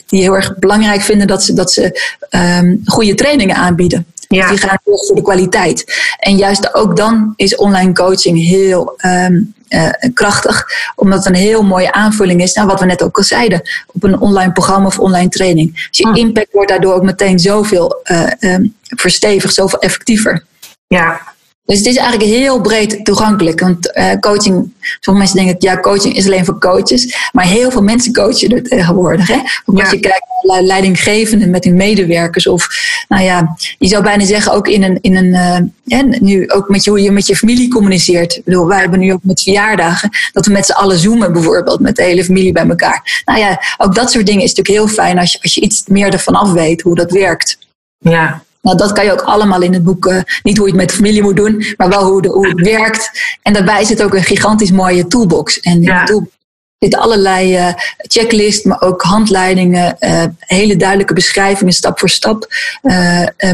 die 0.05 0.21
heel 0.21 0.35
erg 0.35 0.57
belangrijk 0.57 1.01
vinden 1.01 1.27
dat 1.27 1.43
ze, 1.43 1.53
dat 1.53 1.71
ze 1.71 2.01
um, 2.29 2.81
goede 2.85 3.13
trainingen 3.13 3.55
aanbieden. 3.55 4.05
Ja. 4.35 4.49
Die 4.49 4.57
gaan 4.57 4.79
voor 4.83 5.15
de 5.15 5.21
kwaliteit. 5.21 5.85
En 6.19 6.37
juist 6.37 6.73
ook 6.73 6.97
dan 6.97 7.33
is 7.35 7.55
online 7.55 7.93
coaching 7.93 8.43
heel 8.43 8.93
um, 9.05 9.53
uh, 9.69 9.89
krachtig, 10.13 10.65
omdat 10.95 11.17
het 11.17 11.27
een 11.27 11.41
heel 11.41 11.63
mooie 11.63 11.91
aanvulling 11.91 12.41
is 12.41 12.53
naar 12.53 12.65
wat 12.65 12.79
we 12.79 12.85
net 12.85 13.03
ook 13.03 13.17
al 13.17 13.23
zeiden, 13.23 13.61
op 13.87 14.03
een 14.03 14.19
online 14.19 14.51
programma 14.51 14.87
of 14.87 14.99
online 14.99 15.29
training. 15.29 15.73
Dus 15.73 15.97
je 15.97 16.07
hm. 16.07 16.15
impact 16.15 16.51
wordt 16.51 16.69
daardoor 16.69 16.93
ook 16.93 17.03
meteen 17.03 17.39
zoveel 17.39 18.01
uh, 18.03 18.27
um, 18.39 18.75
verstevigd, 18.87 19.53
zoveel 19.53 19.79
effectiever. 19.79 20.43
Ja, 20.87 21.34
dus 21.65 21.77
het 21.77 21.87
is 21.87 21.95
eigenlijk 21.95 22.29
heel 22.29 22.61
breed 22.61 23.05
toegankelijk. 23.05 23.59
Want 23.59 23.97
uh, 23.97 24.11
coaching, 24.19 24.73
sommige 24.99 25.25
mensen 25.25 25.45
denken, 25.45 25.55
ja, 25.59 25.79
coaching 25.79 26.15
is 26.15 26.25
alleen 26.25 26.45
voor 26.45 26.59
coaches. 26.59 27.15
Maar 27.31 27.45
heel 27.45 27.71
veel 27.71 27.81
mensen 27.81 28.13
coachen 28.13 28.49
er 28.49 28.63
tegenwoordig. 28.63 29.27
Hè? 29.27 29.39
Ook 29.65 29.79
als 29.79 29.91
je 29.91 29.99
kijkt 29.99 30.25
naar 30.41 30.61
leidinggevenden 30.61 31.49
met 31.49 31.63
hun 31.63 31.75
medewerkers. 31.75 32.47
Of, 32.47 32.67
nou 33.07 33.23
ja, 33.23 33.55
je 33.77 33.87
zou 33.87 34.03
bijna 34.03 34.25
zeggen 34.25 34.51
ook 34.51 34.67
in 34.67 34.83
een, 34.83 34.97
in 35.01 35.15
een 35.15 35.71
uh, 35.85 36.19
nu 36.19 36.49
ook 36.49 36.69
met 36.69 36.85
hoe 36.85 37.01
je 37.01 37.11
met 37.11 37.27
je 37.27 37.35
familie 37.35 37.69
communiceert. 37.69 38.35
Ik 38.35 38.43
bedoel, 38.43 38.67
wij 38.67 38.79
hebben 38.79 38.99
nu 38.99 39.13
ook 39.13 39.23
met 39.23 39.41
verjaardagen, 39.41 40.09
dat 40.31 40.45
we 40.45 40.51
met 40.51 40.65
z'n 40.65 40.71
allen 40.71 40.97
zoomen 40.97 41.33
bijvoorbeeld, 41.33 41.79
met 41.79 41.95
de 41.95 42.03
hele 42.03 42.23
familie 42.23 42.51
bij 42.51 42.67
elkaar. 42.67 43.23
Nou 43.25 43.39
ja, 43.39 43.61
ook 43.77 43.95
dat 43.95 44.11
soort 44.11 44.25
dingen 44.25 44.43
is 44.43 44.53
natuurlijk 44.53 44.77
heel 44.77 44.95
fijn 44.95 45.19
als 45.19 45.31
je, 45.31 45.39
als 45.41 45.53
je 45.53 45.61
iets 45.61 45.83
meer 45.87 46.13
ervan 46.13 46.35
af 46.35 46.51
weet 46.51 46.81
hoe 46.81 46.95
dat 46.95 47.11
werkt. 47.11 47.57
Ja, 47.97 48.43
nou, 48.65 48.77
dat 48.77 48.91
kan 48.91 49.05
je 49.05 49.11
ook 49.11 49.21
allemaal 49.21 49.61
in 49.61 49.73
het 49.73 49.83
boek. 49.83 50.05
Uh, 50.05 50.21
niet 50.43 50.57
hoe 50.57 50.65
je 50.65 50.71
het 50.71 50.81
met 50.81 50.89
de 50.89 50.95
familie 50.95 51.21
moet 51.21 51.35
doen, 51.35 51.65
maar 51.77 51.89
wel 51.89 52.03
hoe, 52.03 52.21
de, 52.21 52.27
hoe 52.27 52.47
het 52.47 52.61
werkt. 52.61 53.11
En 53.41 53.53
daarbij 53.53 53.83
zit 53.83 54.03
ook 54.03 54.13
een 54.13 54.23
gigantisch 54.23 54.71
mooie 54.71 55.07
toolbox. 55.07 55.59
En 55.59 55.73
in 55.73 55.81
ja. 55.81 55.99
de 55.99 56.05
toolbox 56.05 56.33
zitten 56.79 56.99
allerlei 56.99 57.57
uh, 57.57 57.73
checklists, 57.97 58.63
maar 58.63 58.81
ook 58.81 59.01
handleidingen, 59.01 59.95
uh, 59.99 60.23
hele 60.39 60.75
duidelijke 60.75 61.13
beschrijvingen, 61.13 61.73
stap 61.73 61.99
voor 61.99 62.09
stap. 62.09 62.47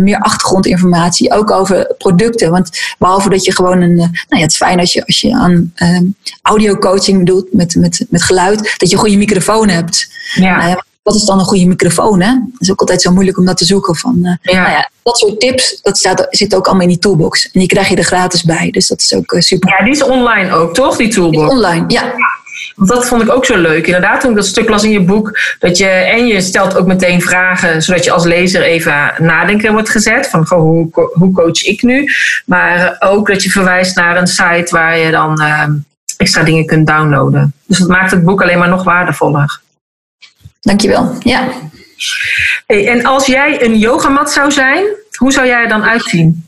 meer 0.01 0.19
achtergrondinformatie, 0.19 1.33
ook 1.33 1.51
over 1.51 1.95
producten. 1.97 2.51
Want 2.51 2.69
behalve 2.97 3.29
dat 3.29 3.45
je 3.45 3.55
gewoon 3.55 3.81
een. 3.81 3.95
nou 3.95 4.11
ja, 4.27 4.37
het 4.37 4.51
is 4.51 4.57
fijn 4.57 4.79
als 4.79 4.93
je, 4.93 5.05
als 5.05 5.21
je 5.21 5.33
aan 5.33 5.73
audio 6.41 6.75
coaching 6.75 7.25
doet 7.25 7.53
met, 7.53 7.75
met, 7.75 8.05
met 8.09 8.23
geluid, 8.23 8.75
dat 8.77 8.89
je 8.89 8.95
een 8.95 9.01
goede 9.01 9.17
microfoon 9.17 9.69
hebt. 9.69 10.09
Ja. 10.33 10.83
Wat 11.03 11.15
is 11.15 11.23
dan 11.23 11.39
een 11.39 11.45
goede 11.45 11.65
microfoon? 11.65 12.21
Hè? 12.21 12.33
Dat 12.51 12.61
is 12.61 12.71
ook 12.71 12.79
altijd 12.79 13.01
zo 13.01 13.11
moeilijk 13.11 13.37
om 13.37 13.45
dat 13.45 13.57
te 13.57 13.65
zoeken. 13.65 13.95
Van, 13.95 14.15
uh, 14.21 14.33
ja. 14.41 14.61
Nou 14.61 14.71
ja, 14.71 14.89
dat 15.03 15.17
soort 15.17 15.39
tips, 15.39 15.81
dat 15.81 15.97
staat, 15.97 16.27
zit 16.29 16.55
ook 16.55 16.65
allemaal 16.65 16.83
in 16.83 16.89
die 16.89 16.99
toolbox. 16.99 17.43
En 17.51 17.59
die 17.59 17.67
krijg 17.67 17.87
je 17.87 17.95
er 17.95 18.03
gratis 18.03 18.43
bij. 18.43 18.71
Dus 18.71 18.87
dat 18.87 19.01
is 19.01 19.13
ook 19.13 19.31
uh, 19.31 19.41
super. 19.41 19.69
Ja, 19.69 19.83
die 19.83 19.93
is 19.93 20.03
online 20.03 20.53
ook, 20.53 20.73
toch? 20.73 20.97
Die 20.97 21.07
toolbox? 21.07 21.51
online, 21.51 21.83
ja. 21.87 22.13
Want 22.75 22.89
dat 22.89 23.05
vond 23.05 23.21
ik 23.21 23.31
ook 23.31 23.45
zo 23.45 23.57
leuk. 23.57 23.85
Inderdaad, 23.85 24.21
toen 24.21 24.29
ik 24.29 24.35
dat 24.35 24.45
stuk 24.45 24.69
las 24.69 24.83
in 24.83 24.89
je 24.91 25.01
boek. 25.01 25.39
Dat 25.59 25.77
je, 25.77 25.87
en 25.87 26.27
je 26.27 26.41
stelt 26.41 26.77
ook 26.77 26.87
meteen 26.87 27.21
vragen, 27.21 27.81
zodat 27.81 28.03
je 28.03 28.11
als 28.11 28.23
lezer 28.23 28.61
even 28.61 29.13
nadenken 29.17 29.73
wordt 29.73 29.89
gezet. 29.89 30.27
Van 30.27 30.47
goh, 30.47 30.59
hoe, 30.59 31.09
hoe 31.13 31.31
coach 31.31 31.63
ik 31.63 31.81
nu? 31.81 32.07
Maar 32.45 32.95
ook 32.99 33.27
dat 33.27 33.43
je 33.43 33.49
verwijst 33.49 33.95
naar 33.95 34.17
een 34.17 34.27
site 34.27 34.67
waar 34.69 34.97
je 34.97 35.11
dan 35.11 35.41
uh, 35.41 35.63
extra 36.17 36.43
dingen 36.43 36.65
kunt 36.65 36.87
downloaden. 36.87 37.53
Dus 37.65 37.77
dat 37.77 37.87
maakt 37.87 38.11
het 38.11 38.23
boek 38.23 38.41
alleen 38.41 38.59
maar 38.59 38.69
nog 38.69 38.83
waardevoller. 38.83 39.61
Dankjewel. 40.61 41.15
Ja. 41.19 41.47
Hey, 42.67 42.87
en 42.87 43.05
als 43.05 43.25
jij 43.25 43.63
een 43.63 43.77
yogamat 43.77 44.31
zou 44.31 44.51
zijn, 44.51 44.85
hoe 45.17 45.31
zou 45.31 45.47
jij 45.47 45.61
er 45.61 45.69
dan 45.69 45.83
uitzien? 45.83 46.45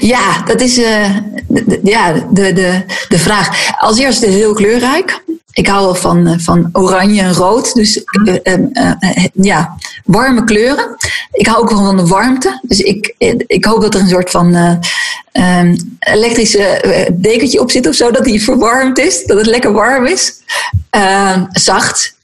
Ja, 0.00 0.42
dat 0.42 0.60
is 0.60 0.78
uh, 0.78 1.16
de, 1.48 1.80
ja, 1.82 2.12
de, 2.12 2.52
de, 2.52 2.82
de 3.08 3.18
vraag. 3.18 3.72
Als 3.78 3.98
eerste 3.98 4.26
heel 4.26 4.54
kleurrijk. 4.54 5.24
Ik 5.52 5.66
hou 5.66 5.84
wel 5.84 5.94
van, 5.94 6.26
eh, 6.26 6.38
van 6.38 6.68
oranje 6.72 7.22
en 7.22 7.32
rood. 7.32 7.74
Dus 7.74 8.04
uh, 8.26 8.34
uh, 8.72 8.92
ja, 9.32 9.76
warme 10.04 10.44
kleuren. 10.44 10.96
Ik 11.32 11.46
hou 11.46 11.62
ook 11.62 11.70
wel 11.70 11.84
van 11.84 11.96
de 11.96 12.06
warmte. 12.06 12.60
Dus 12.62 12.80
ik, 12.80 13.14
ik 13.46 13.64
hoop 13.64 13.80
dat 13.80 13.94
er 13.94 14.00
een 14.00 14.08
soort 14.08 14.30
van 14.30 14.54
um, 15.32 15.96
elektrische 15.98 16.80
dekentje 17.14 17.60
op 17.60 17.70
zit 17.70 17.88
of 17.88 17.94
zo. 17.94 18.10
Dat 18.10 18.24
die 18.24 18.42
verwarmd 18.42 18.98
is. 18.98 19.24
Dat 19.24 19.36
het 19.36 19.46
lekker 19.46 19.72
warm 19.72 20.06
is. 20.06 20.34
Ehm, 20.90 21.44
zacht 21.50 22.14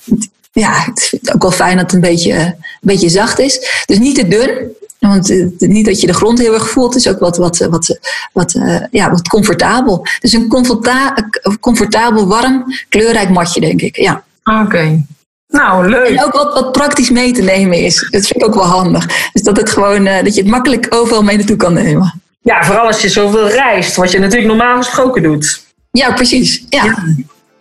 ja, 0.53 0.85
het 0.85 0.99
is 0.99 1.33
ook 1.35 1.43
wel 1.43 1.51
fijn 1.51 1.77
dat 1.77 1.85
het 1.85 1.95
een 1.95 2.11
beetje, 2.11 2.35
een 2.35 2.57
beetje 2.81 3.09
zacht 3.09 3.39
is. 3.39 3.83
Dus 3.87 3.99
niet 3.99 4.15
te 4.15 4.29
dun. 4.29 4.71
Want 4.99 5.31
uh, 5.31 5.47
niet 5.59 5.87
dat 5.87 6.01
je 6.01 6.07
de 6.07 6.15
grond 6.15 6.39
heel 6.39 6.55
erg 6.55 6.71
voelt, 6.71 6.95
het 6.95 7.05
is 7.05 7.13
ook 7.13 7.19
wat, 7.19 7.37
wat, 7.37 7.59
wat, 7.59 7.99
wat, 8.33 8.55
uh, 8.55 8.81
ja, 8.91 9.11
wat 9.11 9.29
comfortabel. 9.29 10.07
Dus 10.21 10.33
een 10.33 10.49
comforta 10.49 11.15
comfortabel, 11.61 12.27
warm, 12.27 12.65
kleurrijk 12.89 13.29
matje, 13.29 13.61
denk 13.61 13.81
ik. 13.81 13.97
Ja. 13.97 14.25
Oké. 14.45 14.61
Okay. 14.61 15.07
Nou, 15.49 15.89
leuk. 15.89 16.09
En 16.09 16.25
ook 16.25 16.33
wat, 16.33 16.55
wat 16.55 16.73
praktisch 16.73 17.11
mee 17.11 17.33
te 17.33 17.43
nemen 17.43 17.79
is. 17.79 18.09
Dat 18.11 18.27
vind 18.27 18.43
ik 18.43 18.47
ook 18.47 18.55
wel 18.55 18.65
handig. 18.65 19.31
Dus 19.33 19.43
dat, 19.43 19.57
het 19.57 19.71
gewoon, 19.71 20.07
uh, 20.07 20.23
dat 20.23 20.35
je 20.35 20.41
het 20.41 20.51
makkelijk 20.51 20.87
overal 20.91 21.23
mee 21.23 21.37
naartoe 21.37 21.57
kan 21.57 21.73
nemen. 21.73 22.23
Ja, 22.41 22.65
vooral 22.65 22.87
als 22.87 23.03
je 23.03 23.09
zoveel 23.09 23.49
reist, 23.49 23.97
wat 23.97 24.11
je 24.11 24.19
natuurlijk 24.19 24.49
normaal 24.49 24.77
gesproken 24.77 25.23
doet. 25.23 25.65
Ja, 25.91 26.13
precies. 26.13 26.65
Ja. 26.69 26.85
ja. 26.85 27.05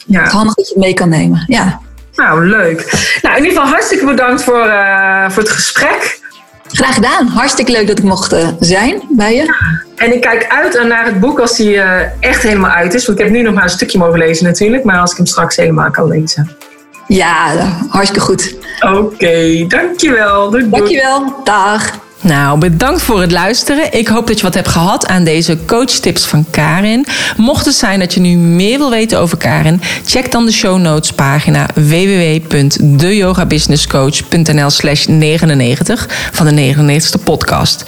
ja. 0.06 0.20
Het 0.20 0.28
is 0.28 0.34
handig 0.34 0.56
dat 0.56 0.68
je 0.68 0.74
het 0.74 0.84
mee 0.84 0.94
kan 0.94 1.10
nemen. 1.10 1.44
Ja. 1.48 1.82
Nou, 2.16 2.46
leuk. 2.46 2.92
Nou, 3.22 3.38
in 3.38 3.44
ieder 3.44 3.58
geval 3.58 3.74
hartstikke 3.74 4.06
bedankt 4.06 4.44
voor, 4.44 4.66
uh, 4.66 5.30
voor 5.30 5.44
het 5.44 5.52
gesprek. 5.52 6.20
Graag 6.68 6.94
gedaan. 6.94 7.28
Hartstikke 7.28 7.72
leuk 7.72 7.88
dat 7.88 7.98
ik 7.98 8.04
mocht 8.04 8.34
uh, 8.34 8.48
zijn 8.60 9.02
bij 9.10 9.36
je. 9.36 9.56
En 9.96 10.14
ik 10.14 10.22
kijk 10.22 10.48
uit 10.50 10.84
naar 10.88 11.06
het 11.06 11.20
boek 11.20 11.40
als 11.40 11.58
die 11.58 11.74
uh, 11.74 12.02
echt 12.20 12.42
helemaal 12.42 12.72
uit 12.72 12.94
is. 12.94 13.06
Want 13.06 13.20
ik 13.20 13.26
heb 13.26 13.34
nu 13.34 13.42
nog 13.42 13.54
maar 13.54 13.64
een 13.64 13.70
stukje 13.70 13.98
mogen 13.98 14.20
lezen 14.20 14.46
natuurlijk. 14.46 14.84
Maar 14.84 15.00
als 15.00 15.12
ik 15.12 15.18
hem 15.18 15.26
straks 15.26 15.56
helemaal 15.56 15.92
kan 15.92 16.08
lezen. 16.08 16.58
Ja, 17.08 17.54
hartstikke 17.90 18.26
goed. 18.26 18.56
Oké, 18.80 18.96
okay, 18.96 19.66
dankjewel. 19.68 20.50
Doei, 20.50 20.70
doei. 20.70 20.82
Dankjewel. 20.82 21.42
Dag. 21.44 22.00
Nou, 22.22 22.60
bedankt 22.60 23.02
voor 23.02 23.22
het 23.22 23.32
luisteren. 23.32 23.94
Ik 23.94 24.08
hoop 24.08 24.28
dat 24.28 24.38
je 24.38 24.44
wat 24.44 24.54
hebt 24.54 24.68
gehad 24.68 25.08
aan 25.08 25.24
deze 25.24 25.58
coachtips 25.66 26.26
van 26.26 26.46
Karin. 26.50 27.06
Mocht 27.38 27.66
het 27.66 27.76
zijn 27.76 28.00
dat 28.00 28.14
je 28.14 28.20
nu 28.20 28.36
meer 28.36 28.78
wil 28.78 28.90
weten 28.90 29.20
over 29.20 29.38
Karin, 29.38 29.82
check 30.06 30.32
dan 30.32 30.46
de 30.46 30.52
show 30.52 30.80
notes 30.80 31.12
pagina 31.12 31.66
www.deyogabusinesscoach.nl 31.74 34.70
slash 34.70 35.06
99 35.06 36.08
van 36.32 36.56
de 36.56 36.76
99ste 36.76 37.24
podcast. 37.24 37.84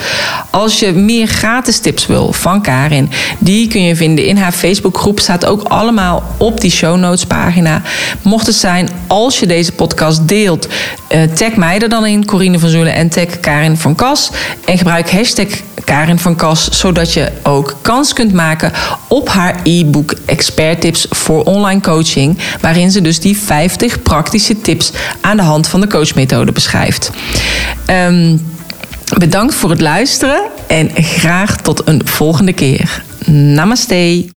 Als 0.49 0.79
je 0.79 0.91
meer 0.91 1.27
gratis 1.27 1.79
tips 1.79 2.07
wil 2.07 2.33
van 2.33 2.61
Karin, 2.61 3.09
die 3.39 3.67
kun 3.67 3.83
je 3.83 3.95
vinden 3.95 4.25
in 4.25 4.37
haar 4.37 4.51
Facebookgroep. 4.51 5.19
Staat 5.19 5.45
ook 5.45 5.63
allemaal 5.63 6.23
op 6.37 6.61
die 6.61 6.71
show 6.71 6.97
notes 6.97 7.25
pagina. 7.25 7.81
Mocht 8.21 8.47
het 8.47 8.55
zijn 8.55 8.89
als 9.07 9.39
je 9.39 9.47
deze 9.47 9.71
podcast 9.71 10.27
deelt, 10.27 10.67
uh, 11.15 11.23
tag 11.23 11.55
mij 11.55 11.79
er 11.79 11.89
dan 11.89 12.05
in, 12.05 12.25
Corine 12.25 12.59
van 12.59 12.69
Zoelen 12.69 12.93
en 12.93 13.09
tag 13.09 13.39
Karin 13.39 13.77
van 13.77 13.95
En 14.65 14.77
gebruik 14.77 15.11
hashtag 15.11 15.47
Karin 15.83 16.19
van 16.19 16.35
Kas, 16.35 16.69
zodat 16.69 17.13
je 17.13 17.31
ook 17.43 17.75
kans 17.81 18.13
kunt 18.13 18.33
maken 18.33 18.71
op 19.07 19.29
haar 19.29 19.55
e-book 19.63 20.15
Expert 20.25 20.81
Tips 20.81 21.05
voor 21.09 21.43
online 21.43 21.81
coaching, 21.81 22.37
waarin 22.61 22.91
ze 22.91 23.01
dus 23.01 23.19
die 23.19 23.37
50 23.37 24.01
praktische 24.01 24.61
tips 24.61 24.91
aan 25.21 25.37
de 25.37 25.43
hand 25.43 25.67
van 25.67 25.81
de 25.81 25.87
coachmethode 25.87 26.51
beschrijft. 26.51 27.11
Um, 27.89 28.45
bedankt 29.17 29.55
voor 29.55 29.69
het 29.69 29.81
luisteren 29.81 30.41
en 30.67 30.89
graag 30.95 31.57
tot 31.57 31.87
een 31.87 32.01
volgende 32.05 32.53
keer. 32.53 33.03
Namaste. 33.25 34.31